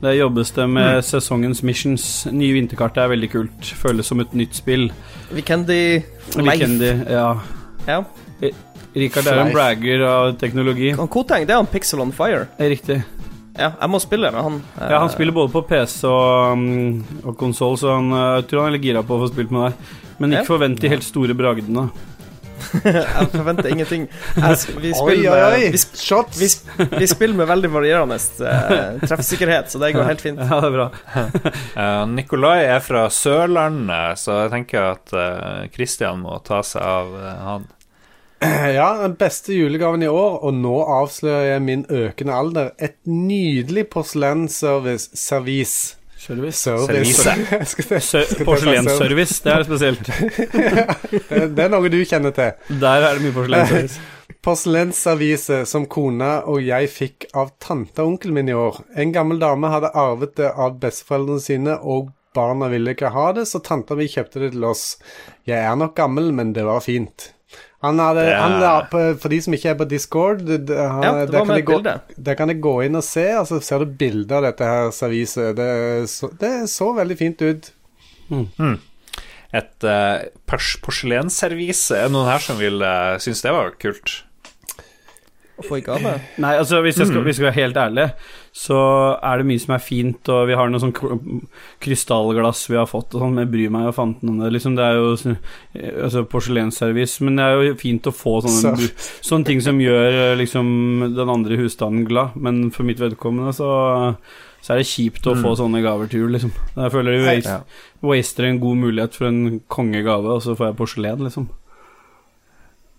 [0.00, 1.02] Der jobbes det med Mm.
[1.02, 2.26] sesongens missions.
[2.32, 3.60] Nye vinterkart er veldig kult.
[3.76, 4.90] Føles som et nytt spill.
[5.32, 6.02] Weekendy
[6.36, 6.42] Life.
[6.42, 7.34] Weekendy, ja.
[7.86, 8.02] Ja.
[8.96, 10.90] Rikard er en bragger av teknologi.
[10.96, 12.48] Han Koteng, det er han Pixel on Fire.
[12.58, 12.96] Det er riktig.
[13.58, 14.62] Ja, jeg må spille med han.
[14.80, 18.64] eh, Ja, han spiller både på PC og, um, og konsoll, så han, jeg tror
[18.64, 19.74] han er litt gira på å få spilt med deg.
[20.18, 20.40] Men Ja.
[20.40, 21.90] ikke forvent de helt store bragdene.
[22.84, 24.06] Jeg forventer ingenting.
[24.36, 25.70] Jeg, vi, spiller oi, oi, oi!
[25.74, 26.40] vi, Shots!
[26.40, 26.48] vi,
[26.98, 30.40] vi spiller med veldig varierende uh, treffsikkerhet, så det går helt fint.
[30.50, 30.88] Ja, det er bra.
[31.76, 37.14] uh, Nikolai er fra Sørlandet, så jeg tenker at uh, Christian må ta seg av
[37.14, 37.68] uh, han.
[38.78, 42.70] Ja, den beste julegaven i år, og nå avslører jeg min økende alder.
[42.80, 45.76] Et nydelig porselensservice-servis.
[46.20, 46.58] Service.
[46.58, 48.44] Service.
[48.44, 50.10] Porselensservice, det er spesielt.
[51.30, 52.76] Det det er noe du kjenner til.
[52.82, 54.02] Der er det mye porselensservice.
[54.44, 58.82] Porselensavise som kona og jeg fikk av tante og onkelen min i år.
[59.00, 63.48] En gammel dame hadde arvet det av besteforeldrene sine, og barna ville ikke ha det,
[63.48, 64.84] så tanta mi kjøpte det til oss.
[65.48, 67.30] Jeg er nok gammel, men det var fint.
[67.82, 71.02] Han hadde, Det er- han la på, For de som ikke er på Discord, han,
[71.02, 71.94] Ja, det der kan de gå, bilde.
[72.22, 74.90] Der kan jeg gå inn og se, og så ser du bilder av dette her
[74.92, 75.56] serviset.
[75.56, 75.70] Det,
[76.12, 77.70] så- det så veldig fint ut.
[79.52, 81.96] Et uh, porselensservise.
[81.96, 84.20] Er det noen her som vil uh, synes det var kult?
[85.60, 86.12] Å få i gave.
[86.40, 88.06] Nei, altså hvis jeg skal, hvis jeg skal være helt ærlig,
[88.60, 88.76] så
[89.24, 90.92] er det mye som er fint, og vi har noe sånn
[91.80, 94.50] krystallglass vi har fått, og sånn, men jeg bryr meg jo fanten om det.
[94.52, 95.14] Liksom, det er jo
[96.04, 100.12] altså, porselensservice, men det er jo fint å få sånne, Så- sånne ting som gjør
[100.32, 104.16] eh, liksom den andre husstanden glad, men for mitt vedkommende så
[104.60, 106.50] så er det kjipt å få sånne gaver til jul, liksom.
[106.76, 107.60] Jeg føler de waste, Ja.
[108.02, 111.48] waster en god mulighet for en kongegave, og så får jeg porselen, liksom.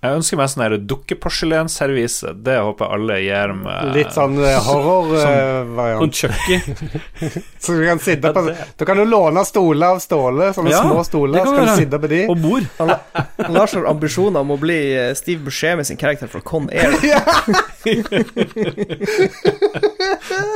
[0.02, 2.36] Jeg ønsker meg sånn dukkeporselensservise.
[2.46, 3.92] Det håper jeg alle gir meg.
[3.98, 6.16] Litt sånn uh, horrorvariant.
[6.16, 6.96] Sånn kjøkken.
[7.66, 8.46] så du kan sitte på
[8.78, 12.02] Du kan jo låne stoler av Ståle, sånne Ja, små stoler, så kan du sitte
[12.02, 12.24] på de.
[12.32, 12.70] Og bord.
[12.80, 12.96] Han
[13.52, 14.80] Lars har ambisjoner om å bli
[15.18, 16.92] Steve Steve Buscemi sin karakter fra Con Air.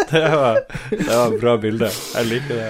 [0.06, 0.60] Det var,
[0.90, 1.90] det var et bra bilde.
[1.90, 2.70] Jeg liker det.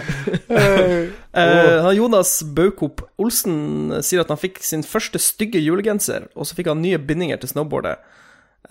[1.36, 6.70] Eh, Jonas Baukop Olsen sier at han fikk sin første stygge julegenser, og så fikk
[6.72, 8.00] han nye bindinger til snowboardet.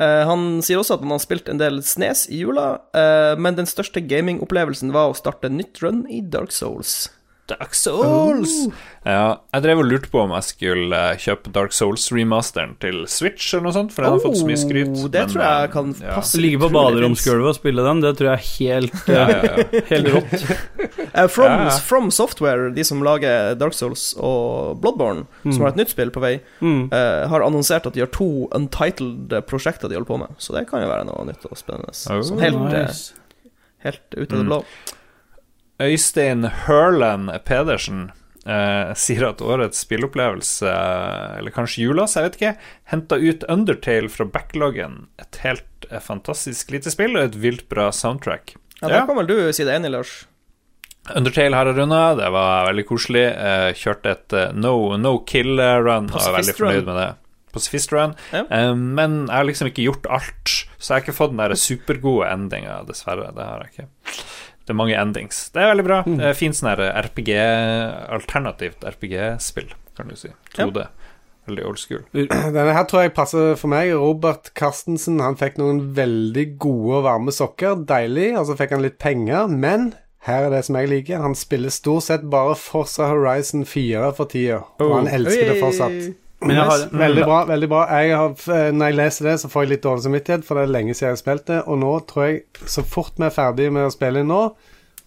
[0.01, 3.59] Eh, han sier også at han har spilt en del Snes i jula, eh, men
[3.59, 7.13] den største gamingopplevelsen var å starte nytt run i Dark Souls.
[7.51, 8.53] Dark Souls!
[9.05, 13.51] Ja, jeg drev og lurte på om jeg skulle eh, kjøpe Dark Souls-remasteren til Switch
[13.53, 14.95] eller noe sånt, for den har fått så mye skryt.
[14.97, 16.15] Oh, det men, tror jeg kan kan ja.
[16.17, 16.41] passe.
[16.41, 19.83] Ligge på baderomsgulvet og spille den, det tror jeg er helt, Ja, ja, ja.
[19.93, 20.33] helt rått.
[20.41, 21.77] uh, From, Ja, ja.
[21.85, 26.25] From Software, de som lager Dark Souls og Bloodborne, som har et nytt spill på
[26.25, 26.89] vei, Mm.
[26.95, 30.33] uh, har annonsert at de har to untitled prosjekter de holder på med.
[30.41, 31.93] Så det kan jo være noe nytt og spennende.
[32.09, 33.13] Oh, Sånn helt, eh, Nice.
[33.85, 34.63] helt ut av det blå.
[35.83, 38.11] Øystein Hørland Pedersen
[38.47, 40.71] eh, sier at årets spillopplevelse,
[41.39, 42.53] eller kanskje julas, jeg vet ikke,
[42.93, 45.09] henta ut Undertale fra backloggen.
[45.23, 48.55] Et helt eh, fantastisk lite spill og et vilt bra soundtrack.
[48.81, 50.15] Ja, Da kan vel du si det enig, Lars?
[51.15, 53.27] Undertale har jeg runda, det var veldig koselig.
[53.35, 57.11] Eh, kjørte et eh, no, no kill-run og er veldig fornøyd med det.
[57.55, 58.15] Pacifist Run.
[58.33, 58.45] Ja.
[58.51, 61.55] Eh, men jeg har liksom ikke gjort alt, så jeg har ikke fått den der
[61.61, 63.29] supergode endinga, dessverre.
[63.37, 63.87] Det har jeg ikke.
[64.65, 65.49] Det er mange endings.
[65.53, 66.03] Det er veldig bra.
[66.09, 67.31] Det er fint sånn RPG,
[68.17, 70.31] alternativt RPG-spill, kan du si.
[70.57, 70.87] 2D.
[71.45, 72.01] Veldig old school.
[72.57, 73.93] Denne her tror jeg passer for meg.
[73.93, 77.83] Robert Carstensen han fikk noen veldig gode og varme sokker.
[77.85, 78.31] Deilig.
[78.41, 79.53] Og så fikk han litt penger.
[79.53, 79.91] Men
[80.25, 81.21] her er det som jeg liker.
[81.21, 84.63] Han spiller stort sett bare Forza Horizon 4 for tida.
[84.81, 86.15] Og han elsker det fortsatt.
[86.45, 87.39] Men jeg har Veldig bra.
[87.49, 88.35] veldig bra jeg har,
[88.73, 91.09] Når jeg leser det, så får jeg litt dårlig samvittighet, for det er lenge siden
[91.09, 91.61] jeg har spilt det.
[91.67, 94.43] Og nå tror jeg, så fort vi er ferdig med å spille inn nå,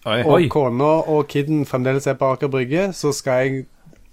[0.08, 0.20] Oi.
[0.24, 3.66] og kona og kiden fremdeles er på Aker Brygge, så skal jeg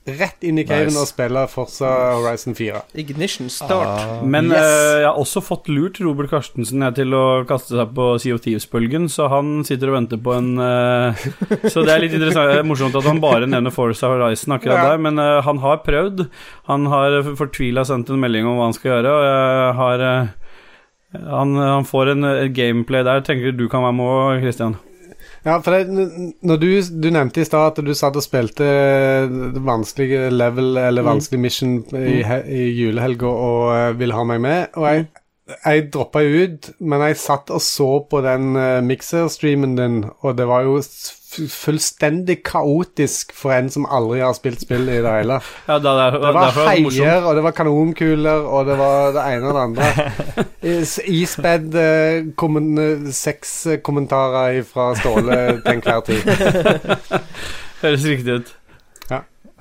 [0.05, 1.01] rett inn i caven Nice.
[1.01, 2.81] og spille Forza Horizon 4.
[3.01, 4.21] Ignition start.
[4.23, 4.59] Men Yes.
[4.61, 9.09] uh, jeg har også fått lurt Robert Karstensen jeg, til å kaste seg på CO2-bølgen,
[9.09, 11.25] så han sitter og venter på en uh,
[11.73, 14.87] Så det er litt morsomt at han bare nevner Forza Horizon akkurat Ja.
[14.93, 16.27] der, men uh, han har prøvd.
[16.69, 20.27] Han har fortvila sendt en melding om hva han skal gjøre, og jeg har eh,
[21.31, 23.21] han, han får en gameplay der.
[23.25, 24.75] Tenker du kan være med òg, Christian?
[25.45, 26.67] Ja, for det, når du,
[27.05, 28.65] du nevnte i stad at du satt og spilte
[29.53, 34.41] det vanskelige level eller vanskelig mission i, he- i julehelga og eh, ville ha meg
[34.41, 35.05] med, og jeg,
[35.45, 40.37] jeg droppa jo ut, men jeg satt og så på den uh, mixer-streamen din, og
[40.39, 40.79] det var jo
[41.35, 45.37] fullstendig kaotisk for en som aldri har spilt spill i det hele.
[45.67, 49.25] Ja, det, det, Det var er heier, og det var kanonkuler, og det var det
[49.35, 49.89] ene og det andre.
[50.79, 56.23] Is- Ispedd eh, kommen- sexkommentarer fra Ståle til enhver tid.
[57.83, 58.55] Høres riktig ut.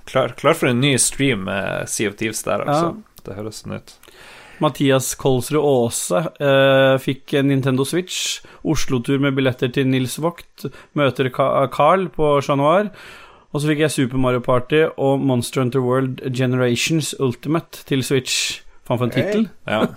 [0.05, 2.91] Klar, klar for en ny stream med Sea of Thieves der, altså.
[3.25, 3.95] Det høres sånn ut.
[4.63, 8.41] Mathias Kolsrud Aase eh, fikk Nintendo Switch.
[8.63, 10.67] Oslo-tur med billetter til Nils Vogt.
[10.99, 12.91] Møter Carl på Chat Noir.
[13.55, 18.63] Og så fikk jeg Super Mario Party og Monster Hunter World Generations Ultimate til Switch.
[18.85, 19.51] Faen for en tittel.
[19.71, 19.87] Ja.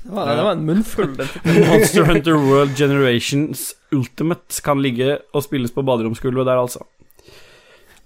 [0.00, 1.10] Det var, det var en munnfull.
[1.68, 6.86] Monster Hunter World Generations Ultimate kan ligge og spilles på baderomsgulvet der, altså.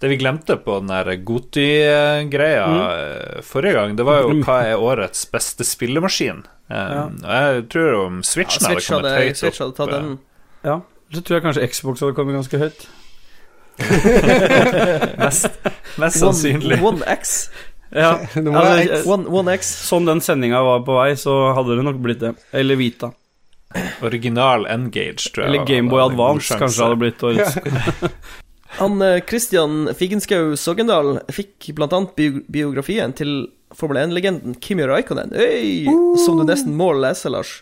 [0.03, 3.45] Det vi glemte på den der Goti-greia mm.
[3.47, 6.43] forrige gang, det var jo hva er årets beste spillemaskin.
[6.69, 9.97] Um, og Jeg tror om Ja, Switchen hadde kommet hadde, høyt Switch hadde tatt eh,
[10.01, 10.15] den.
[10.65, 10.77] Ja.
[11.13, 12.87] Så tror jeg kanskje Xbox hadde kommet ganske høyt.
[15.25, 15.49] Mest,
[15.99, 16.79] mest sannsynlig.
[16.89, 17.51] One, one X.
[17.95, 19.71] Ja, altså, One, one X.
[19.89, 22.33] Sånn den sendinga var på vei, så hadde det nok blitt det.
[22.55, 23.13] Eller Vita.
[24.07, 25.51] Original N-Gage, tror jeg.
[25.51, 28.41] Eller Gameboy Advance kanskje hadde blitt årets.
[28.79, 35.87] Han eh, Christian Figenschou Sogndal fikk blant annet biografien til Formel 1-legenden Kimi Raikkonen, Øy,
[36.23, 37.61] som du nesten må lese, Lars.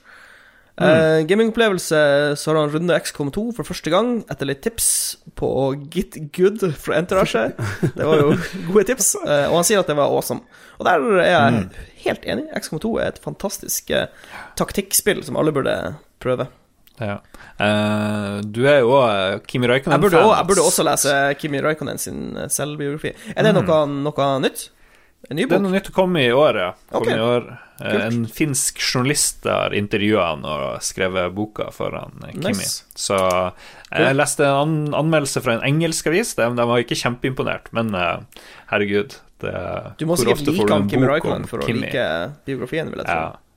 [0.80, 1.98] Uh, Gamingopplevelse
[2.36, 4.86] så har han runde XCOM2 for første gang, etter litt tips
[5.38, 5.48] på
[5.92, 7.44] Git Good fra Enterasje.
[7.92, 8.32] Det var jo
[8.70, 10.44] gode tips, uh, og han sier at det var awesome.
[10.80, 11.60] Og der er jeg
[12.06, 12.48] helt enig.
[12.56, 14.08] XCOM2 er et fantastisk uh,
[14.58, 15.76] taktikkspill som alle burde
[16.24, 16.48] prøve.
[17.00, 17.16] Ja.
[17.56, 21.98] Uh, du er jo uh, Kimi Jeg burde, også, jeg burde også lese Kimi Raikkonen
[22.00, 23.14] sin eh, selvbiografi.
[23.36, 24.70] Er det noe, noe nytt?
[25.30, 26.70] En ny Det er noe nytt å komme i år, ja.
[26.90, 27.14] Okay.
[27.14, 27.46] I år.
[27.82, 32.56] Uh, En finsk journalist har intervjua han og skrevet boka foran han, Kimi.
[32.58, 32.84] Nice.
[32.98, 33.18] Så
[33.92, 34.58] jeg leste en
[34.90, 36.34] an anmeldelse fra en engelsk avis.
[36.38, 37.94] De, de var ikke kjempeimponert, men
[38.72, 39.54] herregud det,
[39.98, 41.86] Du må sikkert like han Kimi bok for å Kimi?
[41.86, 42.04] like
[42.46, 43.16] biografien, vil jeg tro.
[43.18, 43.51] Ja,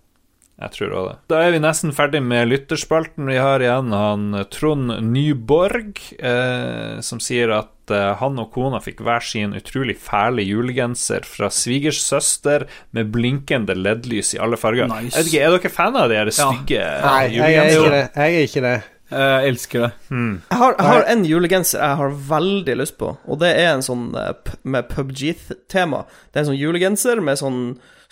[0.56, 1.16] jeg tror òg det.
[1.32, 3.28] Da er vi nesten ferdig med lytterspalten.
[3.28, 9.04] Vi har igjen han Trond Nyborg, eh, som sier at eh, han og kona fikk
[9.04, 14.88] hver sin utrolig fæle julegenser fra svigers søster med blinkende LED-lys i alle farger.
[14.88, 15.12] Nice.
[15.18, 17.96] Jeg vet ikke, Er dere fan av de her stygge Nei, jeg er ikke julegenserne?
[17.96, 18.04] det.
[18.16, 18.76] Jeg er ikke det.
[19.16, 19.90] Jeg elsker det.
[20.10, 23.84] Jeg har, jeg har en julegenser jeg har veldig lyst på, og det er en
[23.86, 26.00] sånn eh, med PubG-tema.
[26.32, 27.60] Det er en sånn julegenser med sånn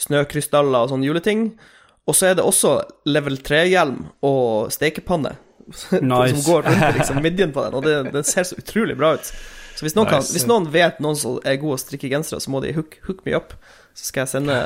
[0.03, 1.47] snøkrystaller og sånn juleting.
[2.07, 2.75] Og så er det også
[3.07, 5.37] level 3-hjelm og stekepanne
[6.01, 6.35] Nice.
[6.35, 9.29] som går rundt liksom midjen på den, og det, den ser så utrolig bra ut.
[9.73, 12.51] Så hvis noen, kan, hvis noen vet noen som er god å strikke gensere, så
[12.53, 13.55] må de hook, hook me up.
[13.97, 14.57] Så skal jeg sende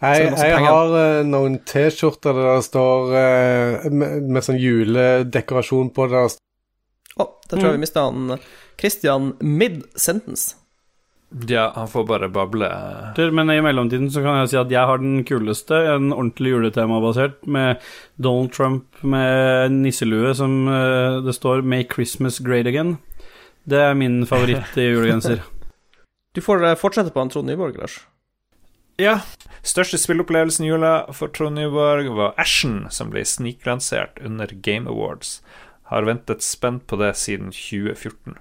[0.00, 6.08] Jeg, jeg har uh, noen T-skjorter der det står uh, med, med sånn juledekorasjon på.
[6.12, 8.38] Der det Å, der tror jeg vi mista han
[8.80, 10.54] Christian mid-sentence.
[11.30, 12.68] Ja, han får bare bable.
[13.32, 17.46] Men i mellomtiden så kan jeg si at jeg har den kuleste, en ordentlig juletemabasert,
[17.46, 17.78] med
[18.18, 22.96] Donald Trump med nisselue som eh, det står 'Make Christmas Great Again'.
[23.64, 25.42] Det er min favoritt i julegenser.
[26.34, 28.00] Du får eh, fortsette på han Trond Nyborg, Lars.
[28.98, 29.20] Ja.
[29.62, 35.40] Største spillopplevelsen i jula for Trond Nyborg var Ashen, som ble sniklansert under Game Awards.
[35.90, 38.38] Har ventet spent på det siden 2014.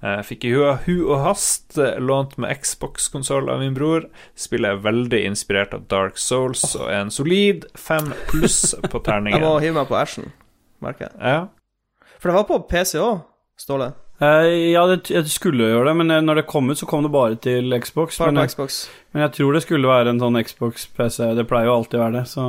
[0.00, 4.06] Jeg fikk i hu hu og hast eh, lånt med Xbox-konsoll av min bror.
[4.38, 9.36] Spillet er veldig inspirert av Dark Souls og er en solid fem pluss på terningen.
[9.38, 10.30] Jeg må hive meg på Ashen,
[10.80, 11.20] merker jeg.
[11.20, 11.42] Ja.
[12.20, 13.20] For det var på PC òg,
[13.60, 13.90] Ståle.
[14.20, 17.04] Eh, ja, det, jeg skulle gjøre det, men eh, når det kom ut, så kom
[17.04, 18.18] det bare til Xbox.
[18.20, 18.80] Bare Men, på jeg- Xbox.
[19.12, 21.34] men jeg tror det skulle være en sånn Xbox-PC.
[21.36, 22.46] Det pleier jo alltid å være det, så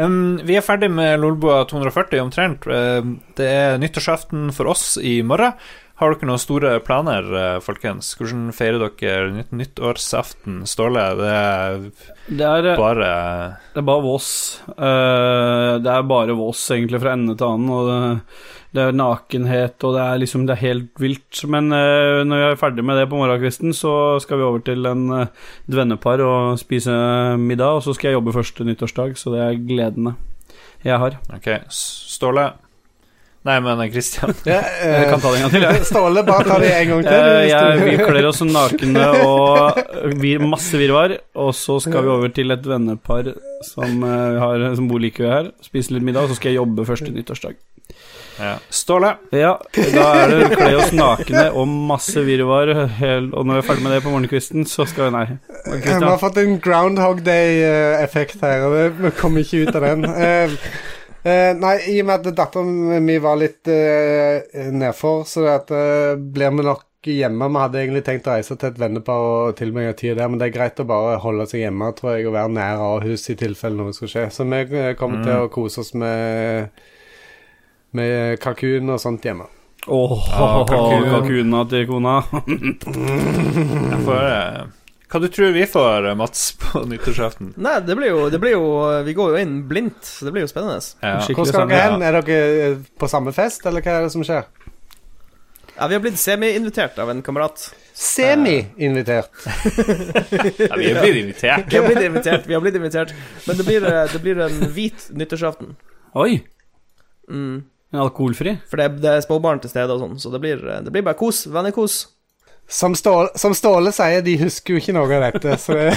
[0.00, 2.64] Um, vi er ferdig med Lolboa 240 omtrent.
[2.64, 3.04] Uh,
[3.36, 5.52] det er nyttårsaften for oss i morgen.
[6.00, 8.14] Har dere noen store planer, eh, folkens?
[8.16, 10.62] Hvordan feirer dere nytt nyttårsaften?
[10.66, 11.90] Ståle, det er
[12.28, 14.60] Det er, eh, bare det er bare Voss.
[14.70, 17.68] Eh, det er bare Voss, egentlig, fra ende til annen.
[17.68, 18.22] Og det,
[18.72, 21.44] det er nakenhet, og det er liksom Det er helt vilt.
[21.46, 25.06] Men når vi er ferdig med det på morgenkvisten, så skal vi over til en,
[25.06, 25.28] dvennepar
[25.68, 26.90] et vennepar og spise
[27.36, 27.76] middag.
[27.76, 30.16] Og så skal jeg jobbe første nyttårsdag, så det er gledene
[30.82, 31.20] jeg har.
[31.30, 32.71] Ok, Ståle?
[33.42, 34.34] Nei, men Christian.
[34.46, 34.60] Ja,
[34.92, 35.72] Jeg kan ta det en gang til, Ja.
[35.86, 37.16] Ståle, bare ta det en gang til.
[37.16, 39.82] Eh, jeg, vi kler oss nakne og
[40.22, 41.16] vir, masse virvar.
[41.34, 43.32] Og så skal vi over til et vennepar
[43.66, 45.52] som, eh, har, som bor like ved her.
[45.64, 47.58] Spise litt middag, og så skal jeg jobbe første nyttårsdag.
[48.38, 48.54] Ja.
[48.72, 49.10] Ståle?
[49.36, 49.50] Ja,
[49.92, 52.70] da er det kle oss nakne og masse virvar.
[52.72, 55.26] Og når vi er ferdig med det på morgenkvisten, så skal vi Nei.
[55.82, 60.08] Vi har fått en Groundhog Day-effekt her, og vi kommer ikke ut av den.
[61.22, 64.42] Eh, eh, nei, i og med at datteren min var litt uh,
[64.74, 67.48] nedfor, så det eh, blir vi nok hjemme.
[67.50, 70.50] Vi hadde egentlig tenkt å reise til et vennepar og tilbringe tid der, men det
[70.50, 73.78] er greit å bare holde seg hjemme, tror jeg, og være nær Ahus i tilfelle
[73.78, 74.26] noe skal skje.
[74.34, 76.70] Så vi kommer kommer til å kose oss med
[77.92, 79.44] med kalkun og sånt hjemme.
[79.86, 81.08] Åh, Ja, kalkun.
[81.10, 82.22] kalkunene til kona.
[83.92, 84.62] Jeg får, eh,
[85.12, 87.52] hva du tror vi får, eh, Mats, på nyttårsaften?
[87.60, 88.64] Nei, det blir, jo, det blir jo
[89.04, 90.80] Vi går jo inn blindt, så det blir jo spennende.
[91.04, 91.18] Ja.
[91.28, 92.02] Hvor skal dere hen?
[92.08, 92.40] Er dere
[92.72, 94.48] eh, på samme fest, eller hva er det som skjer?
[95.76, 97.62] Ja, Vi har blitt semi-invitert av en kamerat.
[97.96, 99.30] Semi-invitert.
[100.58, 101.68] ja, vi har blitt invitert.
[101.72, 103.14] Vi har blitt invitert, vi har blitt invitert
[103.46, 105.76] Men det blir, eh, det blir en hvit nyttårsaften.
[106.14, 106.42] Oi,
[107.30, 107.62] Mm.
[107.94, 108.56] en alkoholfri?
[108.68, 111.04] For det, det er spåbarn til stede og sånn, så det blir, eh, det blir
[111.06, 111.44] bare kos.
[111.46, 112.00] Vennekos.
[112.72, 115.90] Som Ståle, som Ståle sier, de husker jo ikke noe av dette, så det,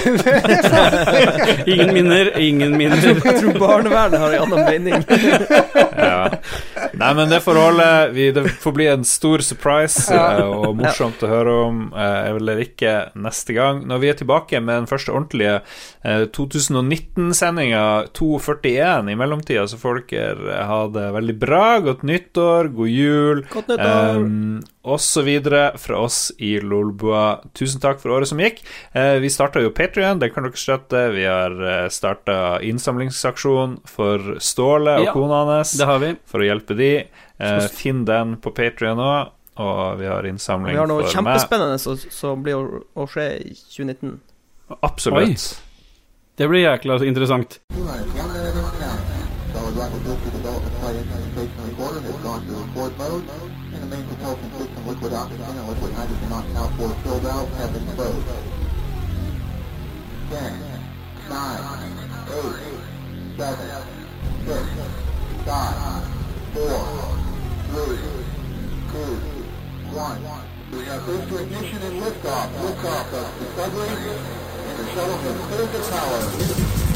[1.72, 3.00] Ingen minner, ingen minner.
[3.00, 5.06] Jeg tror barnevernet har en annen mening.
[5.96, 6.36] Ja.
[7.00, 7.88] Nei, men det får holde.
[8.12, 10.44] Vi, det får bli en stor surprise ja.
[10.44, 13.80] og morsomt å høre om eh, eller ikke neste gang.
[13.88, 15.56] Når vi er tilbake med den første ordentlige
[16.04, 17.84] eh, 2019-sendinga,
[18.16, 21.66] 241, i mellomtida, så får dere ha det veldig bra.
[21.88, 24.20] Godt nyttår, god jul, Godt nyttår.
[24.20, 24.60] um,
[25.26, 27.40] videre fra oss i Lolbua.
[27.58, 28.60] Tusen takk for året som gikk.
[28.94, 31.02] Eh, vi starta jo Patrion, det kan dere støtte.
[31.16, 36.14] Vi har uh, starta innsamlingsaksjon for Ståle og Ja, kona hans Det har vi.
[36.26, 36.92] for å hjelpe de.
[37.38, 40.78] Eh, finn den på Patrion òg, og vi har innsamling for meg.
[40.78, 44.20] Vi har noe kjempespennende som som blir å, å skje i 2019.
[44.80, 45.62] Absolutt.
[46.36, 47.60] Det blir jækla interessant.
[47.74, 48.06] Right,
[53.96, 56.28] main propulsion system liquid oxygen and liquid hydrogen
[57.02, 58.26] filled out have exposed.
[60.30, 60.60] 10,
[61.28, 61.60] 9,
[62.28, 62.56] 8,
[63.36, 63.56] 7,
[64.46, 64.60] 6,
[65.44, 66.04] 5,
[66.52, 66.72] 4,
[67.72, 67.96] 3,
[68.92, 69.16] 2,
[69.96, 70.24] 1.
[70.72, 72.48] We have first ignition and liftoff.
[72.60, 76.95] Liftoff of Discovery and the shuttle has cleared the tower.